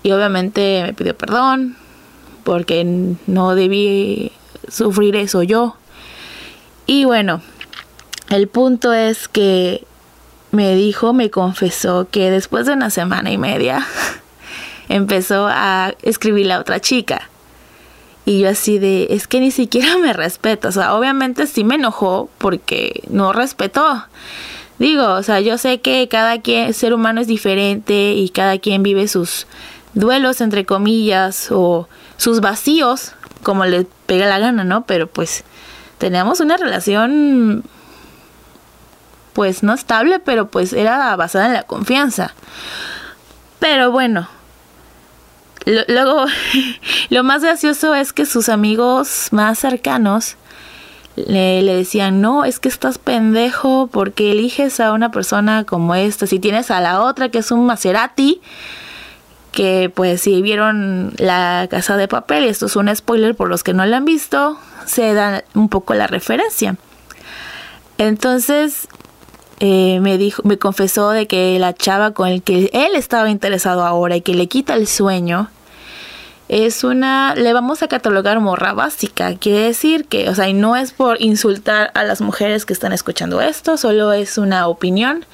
Y 0.03 0.13
obviamente 0.13 0.83
me 0.85 0.95
pidió 0.95 1.17
perdón 1.17 1.77
porque 2.45 2.85
no 3.27 3.55
debí 3.55 4.33
sufrir 4.69 5.17
eso 5.17 5.43
yo. 5.43 5.77
Y 6.87 7.05
bueno, 7.05 7.41
el 8.29 8.49
punto 8.49 8.93
es 8.93 9.29
que 9.29 9.85
me 10.53 10.75
dijo, 10.77 11.13
me 11.13 11.31
confesó 11.31 12.09
que 12.11 12.31
después 12.31 12.67
de 12.67 12.75
una 12.75 12.91
semana 12.91 13.33
y 13.33 13.39
media 13.39 13.87
empezó 14.89 15.49
a 15.49 15.95
escribirle 16.03 16.53
a 16.53 16.61
otra 16.61 16.81
chica. 16.81 17.29
Y 18.27 18.41
yo 18.41 18.49
así 18.49 18.79
de, 18.79 19.09
es 19.11 19.27
que 19.27 19.41
ni 19.41 19.51
siquiera 19.51 19.99
me 19.99 20.13
respeta. 20.13 20.69
O 20.69 20.73
sea, 20.73 20.95
obviamente 20.95 21.47
sí 21.47 21.65
me 21.65 21.75
enojó 21.75 22.31
porque 22.39 23.03
no 23.11 23.33
respetó. 23.33 24.05
Digo, 24.79 25.07
o 25.13 25.23
sea, 25.23 25.41
yo 25.41 25.59
sé 25.59 25.81
que 25.81 26.09
cada 26.09 26.41
quien, 26.41 26.73
ser 26.75 26.95
humano 26.95 27.21
es 27.21 27.27
diferente 27.27 28.13
y 28.15 28.29
cada 28.31 28.59
quien 28.59 28.83
vive 28.83 29.09
sus 29.09 29.47
duelos, 29.95 30.41
entre 30.41 30.65
comillas, 30.65 31.49
o 31.51 31.89
sus 32.17 32.41
vacíos, 32.41 33.13
como 33.43 33.65
le 33.65 33.87
pega 34.07 34.27
la 34.27 34.39
gana, 34.39 34.65
¿no? 34.65 34.85
Pero 34.87 35.07
pues 35.07 35.45
teníamos 35.99 36.41
una 36.41 36.57
relación, 36.57 37.65
pues 39.33 39.63
no 39.63 39.73
estable, 39.73 40.19
pero 40.19 40.49
pues 40.49 40.73
era 40.73 41.15
basada 41.17 41.47
en 41.47 41.53
la 41.55 41.63
confianza. 41.63 42.35
Pero 43.59 43.91
bueno, 43.91 44.29
luego, 45.65 46.27
lo 47.11 47.25
más 47.25 47.43
gracioso 47.43 47.95
es 47.95 48.13
que 48.13 48.27
sus 48.27 48.49
amigos 48.49 49.29
más 49.31 49.59
cercanos 49.59 50.37
le, 51.17 51.63
le, 51.63 51.77
decían, 51.77 52.21
no, 52.21 52.45
es 52.45 52.59
que 52.59 52.69
estás 52.69 52.99
pendejo 52.99 53.89
porque 53.91 54.33
eliges 54.33 54.81
a 54.81 54.93
una 54.93 55.11
persona 55.13 55.65
como 55.65 55.95
esta. 55.95 56.27
Si 56.27 56.41
tienes 56.41 56.71
a 56.71 56.81
la 56.81 57.03
otra 57.03 57.29
que 57.29 57.39
es 57.39 57.51
un 57.53 57.67
Maserati, 57.67 58.41
que 59.55 59.91
pues 59.95 60.21
si 60.21 60.43
vieron 60.43 61.13
la 61.17 61.69
casa 61.71 61.97
de 61.97 62.09
papel, 62.09 62.45
y 62.45 62.49
esto 62.49 62.67
es 62.67 62.77
un 62.77 62.95
spoiler 62.95 63.35
por 63.35 63.49
los 63.49 63.63
que 63.63 63.73
no 63.73 63.87
la 63.87 63.99
han 63.99 64.05
visto, 64.05 64.59
se 64.85 65.15
da 65.15 65.45
un 65.55 65.69
poco 65.69 65.95
la 65.95 66.09
referencia. 66.09 66.77
Entonces 67.97 68.89
eh, 69.61 70.01
me 70.01 70.19
dijo, 70.19 70.43
me 70.45 70.59
confesó 70.59 71.11
de 71.11 71.29
que 71.29 71.59
la 71.61 71.73
chava 71.73 72.11
con 72.11 72.29
el 72.29 72.43
que 72.43 72.69
él 72.73 72.97
estaba 72.97 73.31
interesado 73.31 73.85
ahora 73.85 74.17
y 74.17 74.21
que 74.23 74.35
le 74.35 74.49
quita 74.49 74.75
el 74.75 74.89
sueño, 74.89 75.49
es 76.49 76.85
una, 76.85 77.35
le 77.37 77.53
vamos 77.53 77.83
a 77.83 77.89
catalogar 77.89 78.41
morra 78.41 78.75
básica. 78.75 79.37
Quiere 79.37 79.61
decir 79.61 80.07
que, 80.07 80.29
o 80.29 80.35
sea, 80.35 80.49
y 80.49 80.53
no 80.53 80.77
es 80.77 80.93
por 80.93 81.23
insultar 81.23 81.93
a 81.95 82.03
las 82.03 82.21
mujeres 82.21 82.67
que 82.67 82.73
están 82.73 82.93
escuchando 82.93 83.41
esto, 83.41 83.77
solo 83.77 84.13
es 84.13 84.37
una 84.37 84.67
opinión 84.67 85.25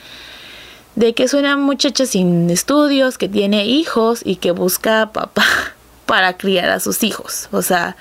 de 0.96 1.14
que 1.14 1.24
es 1.24 1.34
una 1.34 1.56
muchacha 1.56 2.06
sin 2.06 2.50
estudios, 2.50 3.18
que 3.18 3.28
tiene 3.28 3.66
hijos 3.66 4.20
y 4.24 4.36
que 4.36 4.50
busca 4.50 5.10
papá 5.12 5.44
para 6.06 6.36
criar 6.36 6.70
a 6.70 6.80
sus 6.80 7.02
hijos. 7.02 7.48
O 7.52 7.62
sea, 7.62 7.96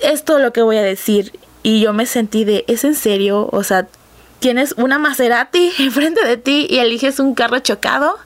es 0.00 0.24
lo 0.28 0.52
que 0.52 0.62
voy 0.62 0.76
a 0.76 0.82
decir. 0.82 1.38
Y 1.62 1.80
yo 1.80 1.92
me 1.92 2.06
sentí 2.06 2.44
de, 2.44 2.64
¿es 2.68 2.84
en 2.84 2.94
serio? 2.94 3.48
O 3.52 3.64
sea, 3.64 3.88
tienes 4.38 4.74
una 4.76 4.98
Maserati 4.98 5.72
enfrente 5.78 6.24
de 6.24 6.36
ti 6.36 6.66
y 6.70 6.78
eliges 6.78 7.18
un 7.18 7.34
carro 7.34 7.58
chocado 7.58 8.18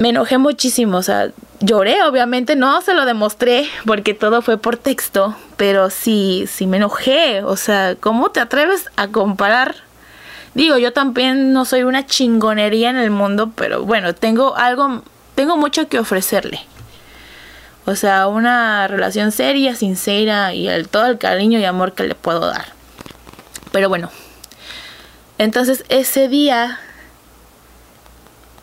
me 0.00 0.08
enojé 0.08 0.38
muchísimo, 0.38 0.96
o 0.96 1.02
sea, 1.02 1.30
lloré, 1.60 2.02
obviamente, 2.02 2.56
no 2.56 2.80
se 2.80 2.94
lo 2.94 3.04
demostré 3.04 3.68
porque 3.84 4.14
todo 4.14 4.40
fue 4.40 4.56
por 4.56 4.78
texto, 4.78 5.36
pero 5.58 5.90
sí, 5.90 6.46
sí 6.50 6.66
me 6.66 6.78
enojé, 6.78 7.44
o 7.44 7.54
sea, 7.56 7.96
¿cómo 8.00 8.30
te 8.30 8.40
atreves 8.40 8.86
a 8.96 9.08
comparar? 9.08 9.76
Digo, 10.54 10.78
yo 10.78 10.92
también 10.92 11.52
no 11.52 11.64
soy 11.64 11.84
una 11.84 12.06
chingonería 12.06 12.90
en 12.90 12.96
el 12.96 13.10
mundo, 13.10 13.52
pero 13.54 13.84
bueno, 13.84 14.14
tengo 14.14 14.56
algo, 14.56 15.02
tengo 15.34 15.56
mucho 15.56 15.88
que 15.88 15.98
ofrecerle. 15.98 16.60
O 17.86 17.94
sea, 17.94 18.26
una 18.26 18.88
relación 18.88 19.32
seria, 19.32 19.74
sincera 19.74 20.52
y 20.52 20.68
el, 20.68 20.88
todo 20.88 21.06
el 21.06 21.18
cariño 21.18 21.58
y 21.58 21.64
amor 21.64 21.92
que 21.92 22.04
le 22.04 22.14
puedo 22.14 22.40
dar. 22.40 22.66
Pero 23.72 23.88
bueno, 23.88 24.10
entonces 25.38 25.84
ese 25.88 26.28
día 26.28 26.80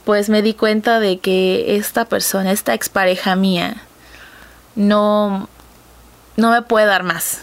pues 0.07 0.29
me 0.29 0.41
di 0.41 0.53
cuenta 0.53 1.01
de 1.01 1.19
que 1.19 1.75
esta 1.75 2.05
persona, 2.05 2.53
esta 2.53 2.73
expareja 2.73 3.35
mía, 3.35 3.75
no, 4.75 5.49
no 6.37 6.51
me 6.51 6.61
puede 6.61 6.85
dar 6.85 7.03
más. 7.03 7.41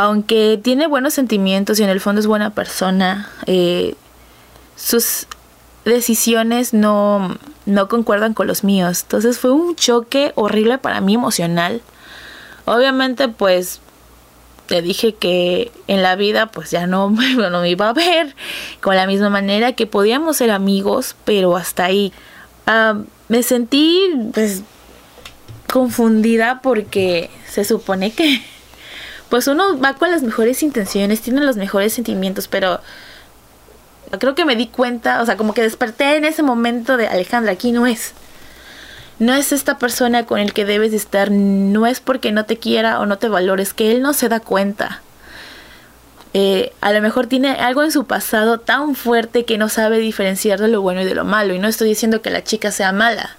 Aunque 0.00 0.60
tiene 0.62 0.86
buenos 0.86 1.14
sentimientos 1.14 1.80
y 1.80 1.82
en 1.82 1.88
el 1.88 2.00
fondo 2.00 2.20
es 2.20 2.28
buena 2.28 2.50
persona, 2.50 3.28
eh, 3.46 3.96
sus 4.76 5.26
decisiones 5.84 6.72
no, 6.72 7.36
no 7.66 7.88
concuerdan 7.88 8.32
con 8.32 8.46
los 8.46 8.62
míos. 8.62 9.00
Entonces 9.02 9.40
fue 9.40 9.50
un 9.50 9.74
choque 9.74 10.30
horrible 10.36 10.78
para 10.78 11.00
mí 11.00 11.14
emocional. 11.14 11.82
Obviamente 12.64 13.26
pues 13.26 13.80
le 14.68 14.82
dije 14.82 15.16
que 15.16 15.72
en 15.88 16.04
la 16.04 16.14
vida 16.14 16.46
pues 16.46 16.70
ya 16.70 16.86
no, 16.86 17.10
no 17.50 17.60
me 17.60 17.68
iba 17.68 17.88
a 17.88 17.92
ver 17.92 18.36
con 18.80 18.94
la 18.94 19.08
misma 19.08 19.30
manera 19.30 19.72
que 19.72 19.88
podíamos 19.88 20.36
ser 20.36 20.52
amigos, 20.52 21.16
pero 21.24 21.56
hasta 21.56 21.86
ahí. 21.86 22.12
Ah, 22.68 23.00
me 23.26 23.42
sentí 23.42 24.00
pues 24.32 24.62
confundida 25.68 26.60
porque 26.62 27.30
se 27.50 27.64
supone 27.64 28.12
que 28.12 28.40
pues 29.28 29.46
uno 29.46 29.78
va 29.78 29.94
con 29.94 30.10
las 30.10 30.22
mejores 30.22 30.62
intenciones, 30.62 31.20
tiene 31.20 31.40
los 31.42 31.56
mejores 31.56 31.92
sentimientos, 31.92 32.48
pero 32.48 32.80
creo 34.18 34.34
que 34.34 34.44
me 34.44 34.56
di 34.56 34.68
cuenta, 34.68 35.20
o 35.20 35.26
sea, 35.26 35.36
como 35.36 35.54
que 35.54 35.62
desperté 35.62 36.16
en 36.16 36.24
ese 36.24 36.42
momento 36.42 36.96
de 36.96 37.08
Alejandra, 37.08 37.52
aquí 37.52 37.72
no 37.72 37.86
es 37.86 38.14
no 39.18 39.34
es 39.34 39.52
esta 39.52 39.78
persona 39.78 40.26
con 40.26 40.38
el 40.38 40.52
que 40.52 40.64
debes 40.64 40.92
estar, 40.92 41.30
no 41.30 41.86
es 41.86 42.00
porque 42.00 42.32
no 42.32 42.44
te 42.44 42.56
quiera 42.56 43.00
o 43.00 43.06
no 43.06 43.18
te 43.18 43.28
valores, 43.28 43.74
que 43.74 43.90
él 43.90 44.00
no 44.00 44.12
se 44.12 44.28
da 44.28 44.40
cuenta. 44.40 45.02
Eh, 46.34 46.72
a 46.80 46.92
lo 46.92 47.00
mejor 47.00 47.26
tiene 47.26 47.50
algo 47.52 47.82
en 47.82 47.90
su 47.90 48.06
pasado 48.06 48.60
tan 48.60 48.94
fuerte 48.94 49.44
que 49.44 49.58
no 49.58 49.68
sabe 49.68 49.98
diferenciar 49.98 50.60
de 50.60 50.68
lo 50.68 50.82
bueno 50.82 51.00
y 51.00 51.04
de 51.04 51.14
lo 51.14 51.24
malo. 51.24 51.54
Y 51.54 51.58
no 51.58 51.68
estoy 51.68 51.88
diciendo 51.88 52.22
que 52.22 52.30
la 52.30 52.44
chica 52.44 52.70
sea 52.70 52.92
mala, 52.92 53.36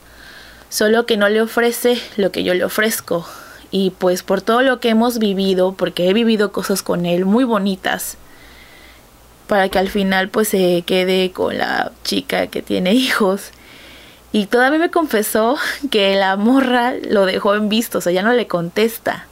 solo 0.69 1.05
que 1.05 1.15
no 1.15 1.29
le 1.29 1.41
ofrece 1.41 2.01
lo 2.17 2.31
que 2.31 2.43
yo 2.43 2.53
le 2.53 2.65
ofrezco. 2.65 3.25
Y 3.72 3.92
pues 3.92 4.24
por 4.24 4.42
todo 4.42 4.62
lo 4.62 4.80
que 4.80 4.90
hemos 4.90 5.20
vivido, 5.20 5.74
porque 5.74 6.10
he 6.10 6.14
vivido 6.14 6.52
cosas 6.52 6.82
con 6.82 7.06
él 7.06 7.26
muy 7.26 7.44
bonitas, 7.44 8.18
para 9.48 9.70
que 9.70 9.80
al 9.80 9.90
final 9.90 10.30
pues 10.30 10.50
se 10.50 10.84
quede 10.86 11.32
con 11.32 11.58
la 11.58 11.92
chica 12.04 12.48
que 12.48 12.62
tiene 12.62 12.94
hijos 12.94 13.52
y 14.32 14.46
todavía 14.46 14.80
me 14.80 14.92
confesó 14.92 15.58
que 15.92 16.16
la 16.16 16.36
morra 16.36 16.94
lo 17.10 17.26
dejó 17.26 17.56
en 17.56 17.70
visto, 17.70 17.98
o 17.98 18.02
sea, 18.02 18.12
ya 18.12 18.24
no 18.24 18.34
le 18.34 18.48
contesta. 18.48 19.26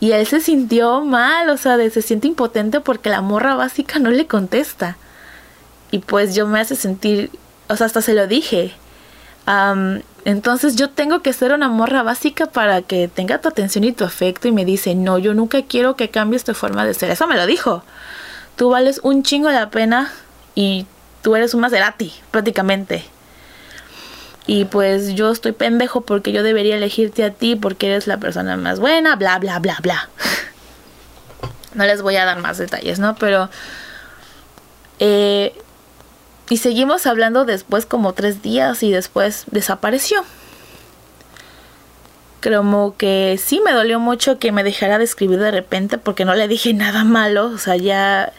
Y 0.00 0.12
él 0.12 0.26
se 0.26 0.40
sintió 0.40 1.02
mal, 1.02 1.48
o 1.48 1.56
sea, 1.56 1.76
se 1.90 2.02
siente 2.02 2.26
impotente 2.26 2.80
porque 2.80 3.08
la 3.08 3.20
morra 3.20 3.54
básica 3.54 4.00
no 4.00 4.10
le 4.10 4.26
contesta. 4.26 4.96
Y 5.92 5.98
pues 5.98 6.34
yo 6.34 6.48
me 6.48 6.58
hace 6.58 6.74
sentir, 6.74 7.30
o 7.68 7.76
sea, 7.76 7.86
hasta 7.86 8.02
se 8.02 8.14
lo 8.14 8.26
dije. 8.26 8.72
Entonces 10.24 10.76
yo 10.76 10.90
tengo 10.90 11.20
que 11.20 11.32
ser 11.32 11.52
una 11.52 11.68
morra 11.68 12.02
básica 12.02 12.46
para 12.46 12.82
que 12.82 13.08
tenga 13.08 13.40
tu 13.40 13.48
atención 13.48 13.84
y 13.84 13.92
tu 13.92 14.04
afecto. 14.04 14.48
Y 14.48 14.52
me 14.52 14.64
dice, 14.64 14.94
no, 14.94 15.18
yo 15.18 15.34
nunca 15.34 15.62
quiero 15.62 15.96
que 15.96 16.10
cambies 16.10 16.44
tu 16.44 16.54
forma 16.54 16.84
de 16.86 16.94
ser. 16.94 17.10
Eso 17.10 17.26
me 17.26 17.36
lo 17.36 17.46
dijo. 17.46 17.82
Tú 18.56 18.70
vales 18.70 19.00
un 19.02 19.22
chingo 19.22 19.50
la 19.50 19.70
pena 19.70 20.12
y 20.54 20.86
tú 21.22 21.34
eres 21.34 21.54
un 21.54 21.60
Maserati, 21.60 22.12
prácticamente. 22.30 23.04
Y 24.46 24.64
pues 24.64 25.14
yo 25.14 25.30
estoy 25.30 25.52
pendejo 25.52 26.02
porque 26.02 26.32
yo 26.32 26.42
debería 26.42 26.76
elegirte 26.76 27.24
a 27.24 27.30
ti 27.30 27.56
porque 27.56 27.86
eres 27.86 28.06
la 28.06 28.18
persona 28.18 28.56
más 28.56 28.80
buena, 28.80 29.16
bla, 29.16 29.38
bla, 29.38 29.58
bla, 29.58 29.78
bla. 29.82 30.08
No 31.74 31.86
les 31.86 32.02
voy 32.02 32.16
a 32.16 32.26
dar 32.26 32.38
más 32.38 32.58
detalles, 32.58 32.98
¿no? 32.98 33.16
Pero... 33.16 33.48
Eh, 34.98 35.54
y 36.52 36.58
seguimos 36.58 37.06
hablando 37.06 37.46
después 37.46 37.86
como 37.86 38.12
tres 38.12 38.42
días 38.42 38.82
y 38.82 38.92
después 38.92 39.44
desapareció. 39.50 40.22
Como 42.42 42.94
que 42.98 43.40
sí 43.42 43.62
me 43.64 43.72
dolió 43.72 43.98
mucho 43.98 44.38
que 44.38 44.52
me 44.52 44.62
dejara 44.62 44.98
de 44.98 45.04
escribir 45.04 45.38
de 45.38 45.50
repente 45.50 45.96
porque 45.96 46.26
no 46.26 46.34
le 46.34 46.48
dije 46.48 46.74
nada 46.74 47.04
malo. 47.04 47.46
O 47.46 47.56
sea, 47.56 47.76
ya 47.76 48.34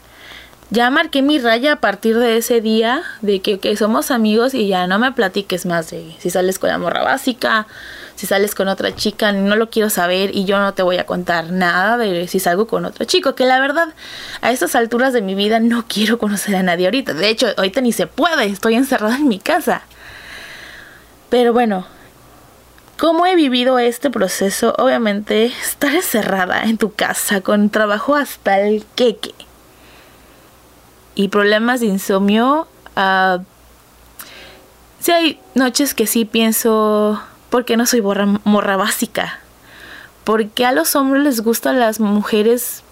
ya 0.74 0.90
marqué 0.90 1.22
mi 1.22 1.38
raya 1.38 1.74
a 1.74 1.76
partir 1.76 2.18
de 2.18 2.36
ese 2.36 2.60
día 2.60 3.04
de 3.22 3.42
que, 3.42 3.78
somos 3.78 4.10
amigos 4.10 4.56
y 4.56 4.68
ya 4.68 4.88
no 4.88 4.98
me 4.98 5.12
platiques 5.12 5.68
más 5.68 5.92
de 5.92 6.16
si 6.18 6.32
sales 6.32 6.58
con 6.58 6.72
la 6.72 6.80
morra 6.80 7.04
básica, 7.04 7.68
si 8.16 8.26
sales 8.26 8.56
con 8.56 8.68
otra 8.68 8.96
chica, 8.96 9.32
no 9.34 9.56
lo 9.56 9.70
quiero 9.70 9.92
saber 9.92 10.36
y 10.36 10.46
yo 10.46 10.58
no 10.58 10.74
te 10.74 10.82
voy 10.82 10.98
a 10.98 11.06
contar 11.06 11.52
nada 11.52 11.98
de 11.98 12.28
si 12.28 12.40
salgo 12.40 12.66
con 12.66 12.86
otro 12.86 13.06
chico, 13.06 13.36
que 13.36 13.46
la 13.46 13.60
verdad 13.60 13.90
a 14.42 14.52
estas 14.52 14.76
alturas 14.76 15.14
de 15.14 15.22
mi 15.22 15.36
vida 15.36 15.60
no 15.60 15.86
quiero 15.88 16.18
conocer 16.18 16.56
a 16.56 16.64
nadie 16.64 16.88
ahorita. 16.88 17.14
De 17.14 17.30
hecho, 17.30 17.50
ahorita 17.56 17.82
ni 17.82 17.92
se 17.92 18.08
puede, 18.08 18.46
estoy 18.46 18.74
encerrada 18.74 19.18
en 19.18 19.28
mi 19.28 19.38
casa. 19.38 19.84
Pero 21.30 21.54
bueno, 21.54 21.86
¿Cómo 22.96 23.26
he 23.26 23.36
vivido 23.36 23.80
este 23.80 24.12
proceso? 24.12 24.76
Obviamente, 24.78 25.46
estar 25.46 25.94
encerrada 25.94 26.62
en 26.64 26.78
tu 26.78 26.94
casa 26.94 27.42
con 27.42 27.70
trabajo 27.70 28.16
hasta 28.16 28.62
el 28.62 28.86
queque 28.96 29.34
y 31.16 31.28
problemas 31.28 31.80
de 31.80 31.88
insomnio, 31.88 32.68
uh, 32.96 33.44
Sí 35.04 35.12
hay 35.12 35.38
noches 35.54 35.94
que 35.94 36.08
sí 36.08 36.24
pienso, 36.24 37.22
¿por 37.50 37.66
qué 37.66 37.76
no 37.76 37.86
soy 37.86 38.02
morra 38.02 38.78
básica? 38.78 39.38
¿Por 40.24 40.48
qué 40.48 40.66
a 40.66 40.72
los 40.72 40.96
hombres 40.96 41.26
les 41.26 41.42
gustan 41.42 41.78
las 41.78 42.00
mujeres 42.00 42.84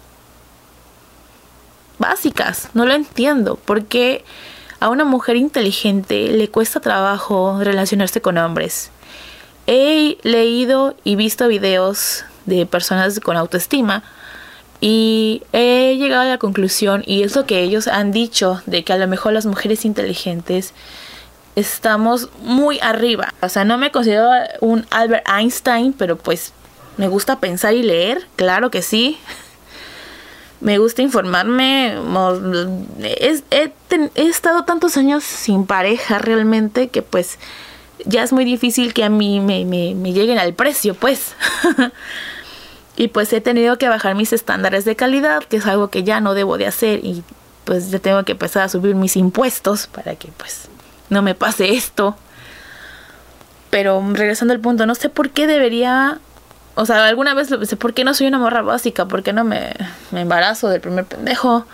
básicas? 1.98 2.68
No 2.74 2.84
lo 2.84 2.92
entiendo. 2.92 3.56
¿Por 3.56 3.86
qué 3.86 4.26
a 4.78 4.90
una 4.90 5.06
mujer 5.06 5.36
inteligente 5.36 6.28
le 6.32 6.50
cuesta 6.50 6.80
trabajo 6.80 7.58
relacionarse 7.62 8.20
con 8.20 8.36
hombres? 8.36 8.90
He 9.66 10.18
leído 10.20 10.94
y 11.04 11.16
visto 11.16 11.48
videos 11.48 12.26
de 12.44 12.66
personas 12.66 13.20
con 13.20 13.38
autoestima 13.38 14.04
y 14.84 15.44
he 15.52 15.96
llegado 15.96 16.22
a 16.22 16.24
la 16.24 16.38
conclusión, 16.38 17.04
y 17.06 17.22
es 17.22 17.36
lo 17.36 17.46
que 17.46 17.62
ellos 17.62 17.86
han 17.86 18.10
dicho, 18.10 18.62
de 18.66 18.82
que 18.82 18.92
a 18.92 18.96
lo 18.98 19.06
mejor 19.06 19.32
las 19.32 19.46
mujeres 19.46 19.84
inteligentes 19.84 20.74
estamos 21.54 22.30
muy 22.40 22.80
arriba. 22.80 23.32
O 23.42 23.48
sea, 23.48 23.64
no 23.64 23.78
me 23.78 23.92
considero 23.92 24.28
un 24.60 24.84
Albert 24.90 25.24
Einstein, 25.28 25.92
pero 25.92 26.18
pues 26.18 26.52
me 26.96 27.06
gusta 27.06 27.38
pensar 27.38 27.74
y 27.74 27.84
leer, 27.84 28.26
claro 28.34 28.72
que 28.72 28.82
sí. 28.82 29.18
Me 30.60 30.78
gusta 30.78 31.02
informarme. 31.02 31.96
He, 33.00 33.42
estado 34.14 34.62
tantos 34.62 34.96
años 34.96 35.24
sin 35.24 35.66
pareja 35.66 36.18
realmente 36.20 36.88
que 36.88 37.02
pues 37.02 37.40
ya 38.04 38.22
es 38.22 38.32
muy 38.32 38.44
difícil 38.44 38.94
que 38.94 39.02
a 39.02 39.08
mí 39.08 39.40
me, 39.40 39.64
me 39.64 40.12
lleguen 40.12 40.38
al 40.38 40.54
precio, 40.54 40.94
pues. 40.94 41.34
y 42.96 43.08
pues 43.08 43.32
he 43.32 43.40
tenido 43.40 43.78
que 43.78 43.88
bajar 43.88 44.14
mis 44.14 44.32
estándares 44.32 44.84
de 44.84 44.96
calidad, 44.96 45.42
que 45.44 45.56
es 45.56 45.66
algo 45.66 45.88
que 45.88 46.02
ya 46.02 46.20
no 46.20 46.34
debo 46.34 46.58
de 46.58 46.66
hacer 46.66 47.04
y 47.04 47.24
pues 47.64 47.90
ya 47.90 47.98
tengo 47.98 48.22
que 48.24 48.32
empezar 48.32 48.64
a 48.64 48.68
subir 48.68 48.94
mis 48.94 49.16
impuestos 49.16 49.86
para 49.86 50.14
que 50.16 50.28
pues 50.36 50.68
no 51.08 51.22
me 51.22 51.34
pase 51.34 51.74
esto. 51.74 52.16
Pero 53.70 54.02
regresando 54.12 54.52
al 54.52 54.60
punto, 54.60 54.84
no 54.84 54.94
sé 54.94 55.08
por 55.08 55.30
qué 55.30 55.46
debería. 55.46 56.18
O 56.74 56.86
sea, 56.86 57.06
alguna 57.06 57.34
vez 57.34 57.50
lo 57.50 57.58
pensé, 57.58 57.76
¿por 57.76 57.94
qué 57.94 58.04
no 58.04 58.14
soy 58.14 58.26
una 58.26 58.38
morra 58.38 58.62
básica? 58.62 59.06
¿Por 59.06 59.22
qué 59.22 59.32
no 59.32 59.44
me, 59.44 59.74
me 60.10 60.22
embarazo 60.22 60.68
del 60.68 60.80
primer 60.80 61.04
pendejo? 61.04 61.66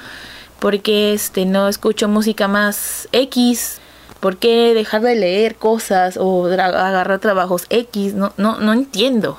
¿Por 0.61 0.81
qué 0.81 1.13
este, 1.13 1.45
no 1.45 1.69
escucho 1.69 2.09
música 2.09 2.49
más 2.49 3.09
X? 3.13 3.79
¿Por 4.21 4.37
qué 4.37 4.75
dejar 4.75 5.03
de 5.03 5.15
leer 5.15 5.57
cosas 5.57 6.17
o 6.21 6.47
agarrar 6.47 7.19
trabajos 7.21 7.67
X? 7.71 8.15
No, 8.15 8.33
no, 8.37 8.59
no 8.59 8.73
entiendo. 8.73 9.39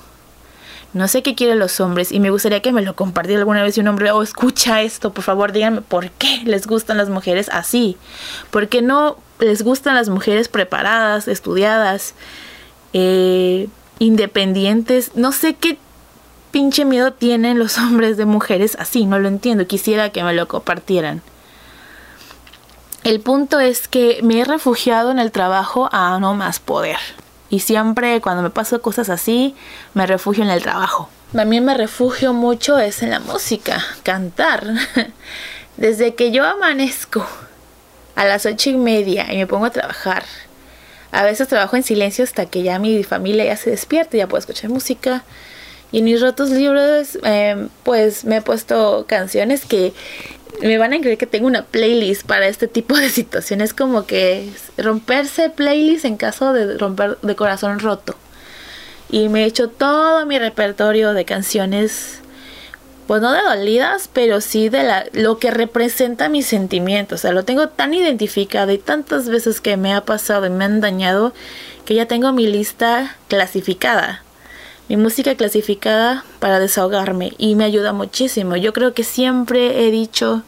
No 0.93 1.07
sé 1.07 1.21
qué 1.21 1.35
quieren 1.35 1.59
los 1.59 1.79
hombres 1.79 2.11
y 2.11 2.19
me 2.19 2.31
gustaría 2.31 2.61
que 2.61 2.71
me 2.71 2.81
lo 2.81 2.95
compartiera 2.95 3.39
alguna 3.39 3.61
vez 3.61 3.75
si 3.75 3.81
un 3.81 3.87
hombre, 3.87 4.11
oh, 4.11 4.23
escucha 4.23 4.81
esto, 4.81 5.13
por 5.13 5.23
favor, 5.23 5.51
díganme 5.51 5.81
por 5.81 6.09
qué 6.09 6.41
les 6.45 6.65
gustan 6.65 6.97
las 6.97 7.09
mujeres 7.09 7.47
así. 7.51 7.95
¿Por 8.49 8.69
qué 8.69 8.81
no 8.81 9.17
les 9.39 9.61
gustan 9.61 9.93
las 9.93 10.09
mujeres 10.09 10.47
preparadas, 10.47 11.27
estudiadas, 11.27 12.15
eh, 12.93 13.67
independientes? 13.99 15.11
No 15.15 15.31
sé 15.31 15.53
qué 15.53 15.77
pinche 16.51 16.85
miedo 16.85 17.13
tienen 17.13 17.59
los 17.59 17.77
hombres 17.77 18.17
de 18.17 18.25
mujeres 18.25 18.75
así, 18.79 19.05
no 19.05 19.19
lo 19.19 19.27
entiendo. 19.27 19.67
Quisiera 19.67 20.09
que 20.09 20.23
me 20.23 20.33
lo 20.33 20.47
compartieran. 20.47 21.21
El 23.03 23.21
punto 23.21 23.59
es 23.59 23.87
que 23.87 24.19
me 24.23 24.41
he 24.41 24.45
refugiado 24.45 25.11
en 25.11 25.19
el 25.19 25.31
trabajo 25.31 25.87
a 25.91 26.19
no 26.19 26.33
más 26.33 26.59
poder. 26.59 26.97
Y 27.49 27.59
siempre 27.59 28.21
cuando 28.21 28.43
me 28.43 28.49
paso 28.49 28.81
cosas 28.81 29.09
así, 29.09 29.55
me 29.93 30.05
refugio 30.05 30.43
en 30.43 30.49
el 30.49 30.61
trabajo. 30.61 31.09
También 31.33 31.65
me 31.65 31.75
refugio 31.75 32.33
mucho 32.33 32.79
es 32.79 33.03
en 33.03 33.11
la 33.11 33.19
música, 33.19 33.83
cantar. 34.03 34.65
Desde 35.77 36.15
que 36.15 36.31
yo 36.31 36.45
amanezco 36.45 37.25
a 38.15 38.25
las 38.25 38.45
ocho 38.45 38.69
y 38.69 38.75
media 38.75 39.31
y 39.31 39.37
me 39.37 39.47
pongo 39.47 39.65
a 39.65 39.69
trabajar. 39.69 40.23
A 41.11 41.23
veces 41.23 41.47
trabajo 41.47 41.75
en 41.75 41.83
silencio 41.83 42.23
hasta 42.23 42.45
que 42.45 42.63
ya 42.63 42.77
mi 42.79 43.03
familia 43.03 43.45
ya 43.45 43.57
se 43.57 43.71
despierta, 43.71 44.17
ya 44.17 44.27
puedo 44.27 44.39
escuchar 44.39 44.69
música. 44.69 45.23
Y 45.91 45.99
en 45.99 46.05
mis 46.05 46.21
ratos 46.21 46.49
libres, 46.51 47.17
eh, 47.23 47.67
pues 47.83 48.25
me 48.25 48.37
he 48.37 48.41
puesto 48.41 49.05
canciones 49.07 49.65
que 49.65 49.93
me 50.61 50.77
van 50.77 50.93
a 50.93 50.99
creer 50.99 51.17
que 51.17 51.25
tengo 51.25 51.47
una 51.47 51.65
playlist 51.65 52.25
para 52.25 52.47
este 52.47 52.67
tipo 52.67 52.97
de 52.97 53.09
situaciones, 53.09 53.73
como 53.73 54.05
que 54.05 54.49
romperse 54.77 55.49
playlist 55.49 56.05
en 56.05 56.17
caso 56.17 56.53
de 56.53 56.77
romper 56.77 57.17
de 57.21 57.35
corazón 57.35 57.79
roto. 57.79 58.15
Y 59.09 59.29
me 59.29 59.43
he 59.43 59.45
hecho 59.45 59.69
todo 59.69 60.25
mi 60.25 60.37
repertorio 60.37 61.13
de 61.13 61.25
canciones, 61.25 62.19
pues 63.07 63.21
no 63.21 63.31
de 63.31 63.41
dolidas, 63.41 64.09
pero 64.11 64.39
sí 64.39 64.69
de 64.69 64.83
la, 64.83 65.05
lo 65.13 65.39
que 65.39 65.49
representa 65.49 66.29
mis 66.29 66.45
sentimientos. 66.45 67.19
O 67.19 67.21
sea, 67.21 67.31
lo 67.31 67.43
tengo 67.43 67.69
tan 67.69 67.93
identificado 67.93 68.71
y 68.71 68.77
tantas 68.77 69.29
veces 69.29 69.61
que 69.61 69.77
me 69.77 69.93
ha 69.93 70.01
pasado 70.01 70.45
y 70.45 70.51
me 70.51 70.65
han 70.65 70.81
dañado 70.81 71.33
que 71.85 71.95
ya 71.95 72.05
tengo 72.05 72.31
mi 72.33 72.45
lista 72.45 73.15
clasificada 73.27 74.23
mi 74.89 74.97
música 74.97 75.35
clasificada 75.35 76.25
para 76.39 76.59
desahogarme 76.59 77.33
y 77.37 77.53
me 77.55 77.63
ayuda 77.63 77.93
muchísimo. 77.93 78.55
Yo 78.57 78.73
creo 78.73 78.95
que 78.95 79.03
siempre 79.03 79.85
he 79.85 79.91
dicho 79.91 80.41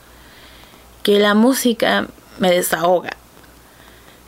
que 1.03 1.19
la 1.19 1.35
música 1.35 2.07
me 2.39 2.49
desahoga. 2.51 3.11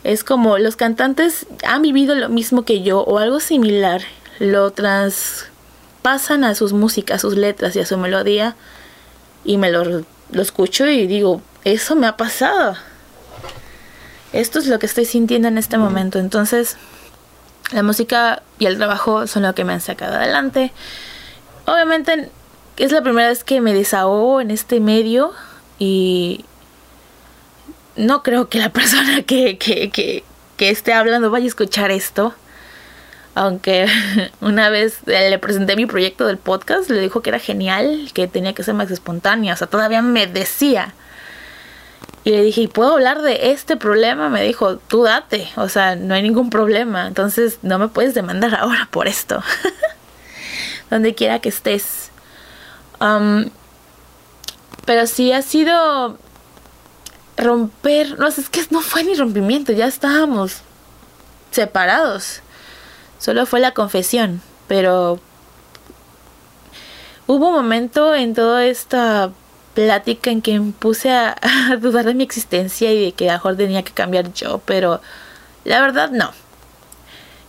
Es 0.04 0.24
como 0.24 0.60
los 0.60 0.76
cantantes 0.76 1.48
han 1.66 1.82
vivido 1.82 2.14
lo 2.14 2.30
mismo 2.30 2.64
que 2.64 2.84
yo 2.84 3.02
o 3.02 3.18
algo 3.18 3.40
similar, 3.40 4.04
lo 4.38 4.70
traspasan 4.72 6.44
a 6.44 6.54
sus 6.54 6.74
músicas, 6.74 7.16
a 7.16 7.20
sus 7.20 7.36
letras 7.36 7.76
y 7.76 7.80
a 7.80 7.86
su 7.86 7.98
melodía 7.98 8.56
y 9.44 9.58
me 9.58 9.72
lo, 9.72 9.84
lo 10.32 10.42
escucho 10.42 10.88
y 10.88 11.08
digo, 11.08 11.42
eso 11.64 11.96
me 11.96 12.06
ha 12.06 12.18
pasado. 12.18 12.76
Esto 14.32 14.60
es 14.60 14.68
lo 14.68 14.78
que 14.78 14.86
estoy 14.86 15.06
sintiendo 15.06 15.48
en 15.48 15.58
este 15.58 15.78
momento. 15.78 16.20
Entonces, 16.20 16.78
la 17.72 17.84
música 17.84 18.44
y 18.60 18.66
el 18.66 18.78
trabajo 18.78 19.28
son 19.28 19.44
lo 19.44 19.56
que 19.56 19.64
me 19.64 19.74
han 19.74 19.82
sacado 19.82 20.16
adelante. 20.16 20.72
Obviamente 21.66 22.30
es 22.78 22.92
la 22.92 23.02
primera 23.02 23.30
vez 23.30 23.44
que 23.44 23.62
me 23.62 23.74
desahogo 23.74 24.42
en 24.42 24.52
este 24.52 24.80
medio 24.80 25.32
y 25.80 26.46
no 27.96 28.24
creo 28.24 28.50
que 28.50 28.60
la 28.60 28.70
persona 28.74 29.24
que, 29.24 29.58
que, 29.58 29.90
que, 29.90 30.24
que 30.58 30.70
esté 30.70 30.94
hablando 30.94 31.32
vaya 31.32 31.46
a 31.46 31.48
escuchar 31.48 31.92
esto. 31.92 32.34
Aunque 33.36 33.88
una 34.42 34.70
vez 34.70 35.00
le 35.06 35.40
presenté 35.40 35.76
mi 35.76 35.88
proyecto 35.88 36.28
del 36.28 36.38
podcast, 36.38 36.90
le 36.90 37.00
dijo 37.00 37.22
que 37.22 37.32
era 37.32 37.40
genial, 37.40 38.12
que 38.14 38.28
tenía 38.28 38.54
que 38.54 38.64
ser 38.64 38.76
más 38.76 38.92
espontánea. 38.92 39.54
O 39.54 39.58
sea, 39.58 39.68
todavía 39.68 40.02
me 40.02 40.28
decía 40.28 40.94
y 42.26 42.32
le 42.32 42.42
dije, 42.42 42.62
¿y 42.62 42.68
puedo 42.68 42.94
hablar 42.94 43.22
de 43.22 43.52
este 43.52 43.76
problema? 43.76 44.30
Me 44.30 44.42
dijo, 44.44 44.78
tú 44.78 45.04
date, 45.04 45.50
o 45.58 45.68
sea, 45.68 45.96
no 45.96 46.14
hay 46.14 46.22
ningún 46.22 46.50
problema, 46.50 47.08
entonces 47.08 47.60
no 47.64 47.78
me 47.80 47.90
puedes 47.90 48.14
demandar 48.14 48.56
ahora 48.56 48.88
por 48.92 49.08
esto. 49.08 49.44
Donde 50.90 51.16
quiera 51.16 51.40
que 51.40 51.50
estés. 51.50 52.12
pero 54.86 55.08
sí 55.08 55.34
ha 55.34 55.42
sido 55.42 56.18
romper, 57.36 58.18
no 58.20 58.32
sé, 58.32 58.42
es 58.42 58.50
que 58.50 58.66
no 58.70 58.80
fue 58.80 59.04
ni 59.04 59.16
rompimiento, 59.16 59.74
ya 59.74 59.88
estábamos 59.88 60.62
separados. 61.52 62.42
Solo 63.20 63.46
fue 63.46 63.60
la 63.60 63.74
confesión, 63.74 64.42
pero 64.68 65.20
hubo 67.28 67.50
un 67.50 67.54
momento 67.54 68.16
en 68.16 68.34
toda 68.34 68.66
esta 68.66 69.32
plática 69.74 70.30
en 70.30 70.42
que 70.42 70.60
me 70.60 70.72
puse 70.72 71.12
a, 71.12 71.36
dudar 71.80 72.06
de 72.06 72.14
mi 72.14 72.24
existencia 72.24 72.92
y 72.92 73.06
de 73.06 73.12
que 73.12 73.30
a 73.30 73.34
mejor 73.34 73.58
tenía 73.58 73.84
que 73.84 73.94
cambiar 73.94 74.34
yo, 74.34 74.62
pero 74.66 75.02
la 75.66 75.82
verdad 75.82 76.12
no. 76.12 76.32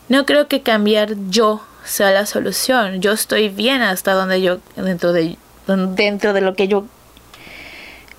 No 0.08 0.26
creo 0.26 0.48
que 0.48 0.62
cambiar 0.62 1.14
yo 1.30 1.62
sea 1.84 2.10
la 2.10 2.26
solución. 2.26 3.00
Yo 3.00 3.12
estoy 3.12 3.48
bien 3.48 3.82
hasta 3.82 4.12
donde 4.12 4.42
yo 4.42 4.58
dentro 4.76 5.12
de 5.12 5.38
dentro 5.66 6.34
de 6.34 6.42
lo 6.42 6.54
que 6.54 6.68
yo 6.68 6.86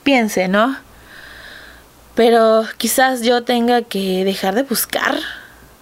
piense, 0.03 0.47
¿no? 0.47 0.75
Pero 2.15 2.65
quizás 2.77 3.21
yo 3.21 3.43
tenga 3.43 3.83
que 3.83 4.23
dejar 4.23 4.55
de 4.55 4.63
buscar, 4.63 5.15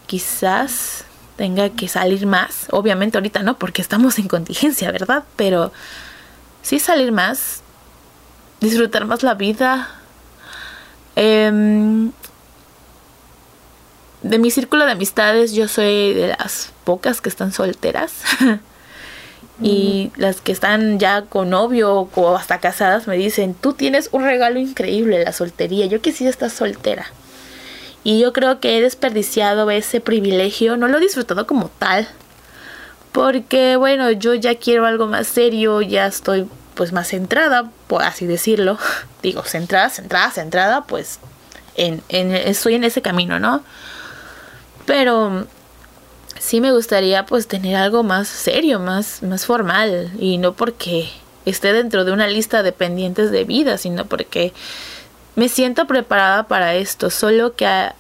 quizás 0.08 1.06
tenga 1.38 1.70
que 1.70 1.88
salir 1.88 2.26
más. 2.26 2.68
Obviamente 2.72 3.18
ahorita 3.18 3.44
no, 3.44 3.58
porque 3.58 3.82
estamos 3.82 4.20
en 4.20 4.28
contingencia, 4.28 4.92
¿verdad? 4.92 5.24
Pero 5.36 5.72
sí 6.62 6.80
salir 6.80 7.12
más, 7.12 7.63
disfrutar 8.64 9.06
más 9.06 9.22
la 9.22 9.36
vida. 9.36 9.90
Em, 11.16 12.12
de 14.24 14.40
mi 14.40 14.50
círculo 14.50 14.86
de 14.86 14.94
amistades 14.94 15.54
yo 15.54 15.68
soy 15.68 16.14
de 16.14 16.30
las 16.30 16.72
pocas 16.84 17.22
que 17.22 17.30
están 17.30 17.52
solteras. 17.52 18.14
y 19.62 20.12
las 20.16 20.42
que 20.42 20.52
están 20.52 20.98
ya 20.98 21.24
con 21.24 21.52
novio 21.52 22.10
o 22.16 22.36
hasta 22.36 22.60
casadas 22.60 23.08
me 23.08 23.18
dicen, 23.18 23.54
tú 23.54 23.74
tienes 23.74 24.10
un 24.12 24.24
regalo 24.24 24.60
increíble, 24.60 25.24
la 25.24 25.34
soltería. 25.34 25.86
Yo 25.86 26.02
quisiera 26.02 26.32
estar 26.32 26.50
soltera. 26.50 27.06
Y 28.04 28.20
yo 28.20 28.34
creo 28.34 28.60
que 28.60 28.78
he 28.78 28.82
desperdiciado 28.82 29.70
ese 29.72 30.02
privilegio, 30.02 30.76
no 30.76 30.88
lo 30.88 30.98
he 30.98 31.02
disfrutado 31.02 31.46
como 31.48 31.70
tal. 31.70 32.08
Porque 33.12 33.76
bueno, 33.76 34.12
yo 34.12 34.34
ya 34.34 34.56
quiero 34.56 34.86
algo 34.86 35.08
más 35.08 35.28
serio, 35.28 35.82
ya 35.82 36.08
estoy 36.08 36.48
pues 36.74 36.92
más 36.92 37.10
centrada, 37.10 37.70
así 38.00 38.26
decirlo, 38.26 38.78
digo, 39.22 39.44
centrada, 39.44 39.90
centrada, 39.90 40.32
centrada, 40.32 40.84
pues 40.86 41.20
en, 41.76 42.02
en, 42.10 42.32
estoy 42.34 42.76
en 42.76 42.84
ese 42.84 43.02
camino, 43.02 43.40
¿no? 43.40 43.64
Pero 44.86 45.46
sí 46.40 46.60
me 46.60 46.72
gustaría 46.72 47.26
pues 47.26 47.48
tener 47.48 47.76
algo 47.76 48.04
más 48.04 48.28
serio, 48.28 48.80
más, 48.80 49.24
más 49.24 49.46
formal. 49.46 50.12
Y 50.20 50.38
no 50.38 50.54
porque 50.54 51.10
esté 51.46 51.74
dentro 51.74 52.06
de 52.06 52.12
una 52.12 52.28
lista 52.28 52.64
de 52.64 52.72
pendientes 52.72 53.32
de 53.32 53.44
vida, 53.44 53.78
sino 53.78 54.06
porque 54.06 54.54
me 55.36 55.50
siento 55.50 55.88
preparada 55.88 56.44
para 56.44 56.76
esto. 56.76 57.10
Solo 57.10 57.56
que 57.56 57.92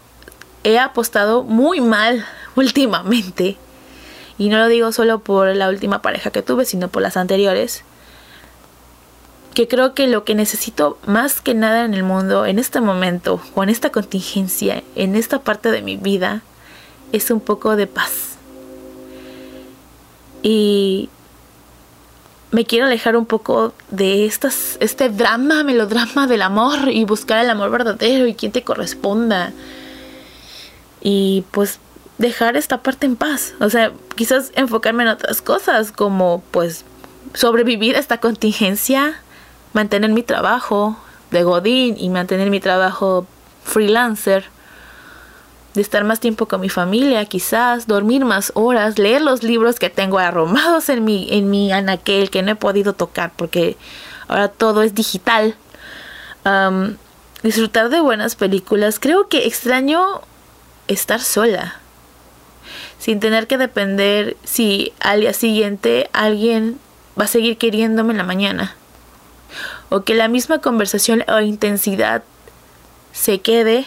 he 0.63 0.79
apostado 0.79 1.43
muy 1.43 1.82
mal 1.82 2.25
últimamente. 2.56 3.58
Y 4.38 4.49
no 4.49 4.58
lo 4.58 4.67
digo 4.67 4.91
solo 4.91 5.19
por 5.19 5.56
la 5.56 5.69
última 5.69 6.01
pareja 6.01 6.32
que 6.32 6.41
tuve, 6.41 6.65
sino 6.65 6.89
por 6.89 7.01
las 7.01 7.17
anteriores. 7.17 7.84
Que 9.54 9.68
creo 9.68 9.94
que 9.94 10.08
lo 10.08 10.24
que 10.24 10.36
necesito 10.36 10.98
más 11.06 11.42
que 11.42 11.54
nada 11.54 11.86
en 11.86 11.94
el 11.94 12.04
mundo, 12.04 12.46
en 12.46 12.58
este 12.58 12.82
momento, 12.82 13.39
o 13.54 13.63
en 13.63 13.70
esta 13.70 13.92
contingencia, 13.92 14.84
en 14.96 15.16
esta 15.16 15.39
parte 15.39 15.72
de 15.72 15.82
mi 15.82 15.96
vida, 15.98 16.42
es 17.12 17.30
un 17.30 17.39
poco 17.39 17.76
de 17.76 17.88
paz. 17.88 18.38
Y 20.42 21.10
me 22.52 22.66
quiero 22.66 22.86
alejar 22.86 23.16
un 23.16 23.26
poco 23.26 23.74
de 23.89 24.26
estas, 24.26 24.78
este 24.80 25.10
drama, 25.10 25.63
melodrama 25.63 26.28
del 26.28 26.42
amor 26.42 26.89
y 26.89 27.04
buscar 27.06 27.44
el 27.44 27.50
amor 27.50 27.72
verdadero 27.72 28.28
y 28.28 28.36
quien 28.36 28.52
te 28.52 28.63
corresponda. 28.63 29.54
Y 31.02 31.44
pues 31.52 31.80
dejar 32.18 32.56
esta 32.56 32.82
parte 32.82 33.06
en 33.06 33.16
paz. 33.16 33.54
O 33.60 33.70
sea, 33.70 33.92
quizás 34.16 34.52
enfocarme 34.56 35.04
en 35.04 35.10
otras 35.10 35.42
cosas 35.42 35.92
como 35.92 36.44
pues 36.52 36.86
sobrevivir 37.34 37.96
a 37.96 38.00
esta 38.00 38.20
contingencia, 38.20 39.20
mantener 39.73 40.12
mi 40.12 40.23
trabajo 40.23 40.97
de 41.31 41.43
Godín 41.43 41.95
y 41.97 42.09
mantener 42.09 42.49
mi 42.49 42.59
trabajo 42.59 43.25
freelancer, 43.63 44.45
de 45.73 45.81
estar 45.81 46.03
más 46.03 46.19
tiempo 46.19 46.47
con 46.47 46.62
mi 46.62 46.69
familia, 46.69 47.25
quizás 47.25 47.88
dormir 47.88 48.25
más 48.25 48.51
horas, 48.55 48.99
leer 48.99 49.21
los 49.21 49.41
libros 49.41 49.79
que 49.79 49.89
tengo 49.89 50.19
arromados 50.19 50.89
en 50.89 51.03
mi 51.03 51.27
en 51.31 51.49
mi 51.49 51.71
anaquel 51.71 52.29
que 52.29 52.43
no 52.43 52.51
he 52.51 52.55
podido 52.55 52.93
tocar 52.93 53.31
porque 53.36 53.75
ahora 54.27 54.49
todo 54.49 54.83
es 54.83 54.93
digital. 54.93 55.55
disfrutar 57.41 57.89
de 57.89 57.99
buenas 57.99 58.36
películas. 58.36 58.99
Creo 58.99 59.27
que 59.27 59.47
extraño 59.47 60.21
estar 60.88 61.19
sola 61.19 61.75
sin 62.99 63.19
tener 63.19 63.47
que 63.47 63.57
depender 63.57 64.38
si 64.45 64.93
al 65.01 65.21
día 65.21 65.33
siguiente 65.33 66.09
alguien 66.13 66.79
va 67.19 67.25
a 67.25 67.27
seguir 67.27 67.57
queriéndome 67.57 68.12
en 68.12 68.17
la 68.17 68.23
mañana. 68.23 68.75
O 69.89 70.02
que 70.02 70.15
la 70.15 70.28
misma 70.28 70.60
conversación 70.60 71.24
o 71.28 71.39
intensidad 71.39 72.24
se 73.12 73.41
quede 73.41 73.86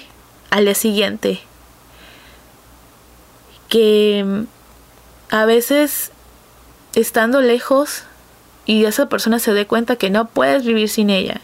al 0.50 0.64
día 0.64 0.74
siguiente. 0.74 1.40
Que 3.68 4.24
mm, 4.24 5.34
a 5.34 5.44
veces 5.44 6.12
estando 6.94 7.40
lejos 7.40 8.04
y 8.64 8.84
esa 8.84 9.08
persona 9.08 9.38
se 9.38 9.52
dé 9.52 9.66
cuenta 9.66 9.96
que 9.96 10.10
no 10.10 10.28
puedes 10.28 10.64
vivir 10.64 10.88
sin 10.88 11.10
ella 11.10 11.40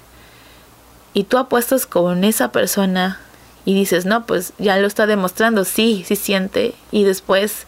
y 1.14 1.24
tú 1.24 1.38
apuestas 1.38 1.86
con 1.86 2.24
esa 2.24 2.52
persona 2.52 3.20
y 3.64 3.74
dices, 3.74 4.06
no, 4.06 4.26
pues 4.26 4.52
ya 4.58 4.76
lo 4.78 4.86
está 4.86 5.06
demostrando, 5.06 5.64
sí, 5.64 6.04
sí 6.06 6.16
siente, 6.16 6.74
y 6.90 7.04
después 7.04 7.66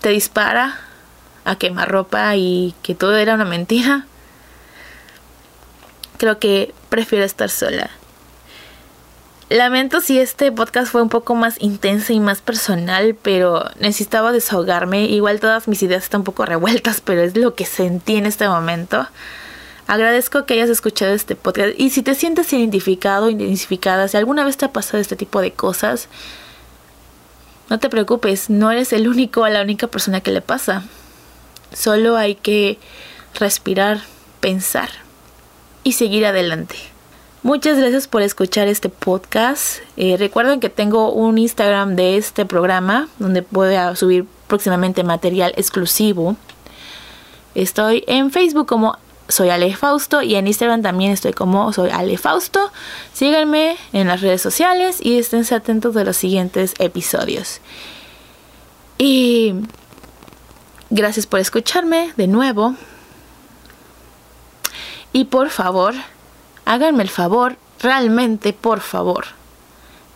te 0.00 0.10
dispara 0.10 0.78
a 1.44 1.56
quemar 1.56 1.90
ropa 1.90 2.36
y 2.36 2.74
que 2.82 2.94
todo 2.94 3.16
era 3.16 3.34
una 3.34 3.44
mentira, 3.44 4.06
creo 6.16 6.38
que 6.38 6.74
prefiero 6.88 7.24
estar 7.24 7.50
sola. 7.50 7.90
Lamento 9.48 10.00
si 10.00 10.18
este 10.18 10.50
podcast 10.50 10.90
fue 10.90 11.02
un 11.02 11.08
poco 11.08 11.36
más 11.36 11.54
intenso 11.60 12.12
y 12.12 12.18
más 12.18 12.40
personal, 12.40 13.14
pero 13.14 13.64
necesitaba 13.78 14.32
desahogarme. 14.32 15.04
Igual 15.04 15.38
todas 15.38 15.68
mis 15.68 15.84
ideas 15.84 16.02
están 16.02 16.22
un 16.22 16.24
poco 16.24 16.44
revueltas, 16.44 17.00
pero 17.00 17.22
es 17.22 17.36
lo 17.36 17.54
que 17.54 17.64
sentí 17.64 18.16
en 18.16 18.26
este 18.26 18.48
momento. 18.48 19.06
Agradezco 19.86 20.46
que 20.46 20.54
hayas 20.54 20.68
escuchado 20.68 21.14
este 21.14 21.36
podcast 21.36 21.78
y 21.78 21.90
si 21.90 22.02
te 22.02 22.16
sientes 22.16 22.52
identificado, 22.52 23.30
identificada, 23.30 24.08
si 24.08 24.16
alguna 24.16 24.44
vez 24.44 24.56
te 24.56 24.64
ha 24.64 24.72
pasado 24.72 24.98
este 24.98 25.14
tipo 25.14 25.40
de 25.40 25.52
cosas, 25.52 26.08
no 27.70 27.78
te 27.78 27.88
preocupes, 27.88 28.50
no 28.50 28.72
eres 28.72 28.92
el 28.92 29.06
único 29.06 29.42
o 29.42 29.48
la 29.48 29.62
única 29.62 29.86
persona 29.86 30.20
que 30.20 30.32
le 30.32 30.40
pasa. 30.40 30.82
Solo 31.72 32.16
hay 32.16 32.34
que 32.34 32.80
respirar, 33.38 34.00
pensar 34.40 35.05
y 35.86 35.92
seguir 35.92 36.26
adelante. 36.26 36.74
Muchas 37.44 37.78
gracias 37.78 38.08
por 38.08 38.20
escuchar 38.20 38.66
este 38.66 38.88
podcast. 38.88 39.78
Eh, 39.96 40.16
recuerden 40.18 40.58
que 40.58 40.68
tengo 40.68 41.12
un 41.12 41.38
Instagram 41.38 41.94
de 41.94 42.16
este 42.16 42.44
programa 42.44 43.08
donde 43.20 43.42
puedo 43.42 43.94
subir 43.94 44.26
próximamente 44.48 45.04
material 45.04 45.52
exclusivo. 45.56 46.34
Estoy 47.54 48.02
en 48.08 48.32
Facebook 48.32 48.66
como 48.66 48.98
soy 49.28 49.50
Ale 49.50 49.76
Fausto 49.76 50.22
y 50.22 50.34
en 50.34 50.48
Instagram 50.48 50.82
también 50.82 51.12
estoy 51.12 51.34
como 51.34 51.72
soy 51.72 51.90
Ale 51.90 52.18
Fausto. 52.18 52.72
Síganme 53.12 53.76
en 53.92 54.08
las 54.08 54.22
redes 54.22 54.42
sociales 54.42 54.96
y 55.00 55.20
estén 55.20 55.44
atentos 55.54 55.94
de 55.94 56.04
los 56.04 56.16
siguientes 56.16 56.74
episodios. 56.80 57.60
Y 58.98 59.54
gracias 60.90 61.26
por 61.26 61.38
escucharme 61.38 62.12
de 62.16 62.26
nuevo. 62.26 62.74
Y 65.16 65.24
por 65.24 65.48
favor, 65.48 65.94
háganme 66.66 67.02
el 67.02 67.08
favor, 67.08 67.56
realmente 67.80 68.52
por 68.52 68.80
favor, 68.80 69.24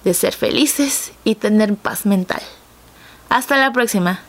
de 0.05 0.13
ser 0.13 0.35
felices 0.35 1.13
y 1.25 1.37
tener 1.37 1.75
paz 1.75 2.05
mental. 2.05 2.43
Hasta 3.31 3.57
la 3.57 3.73
próxima. 3.73 4.21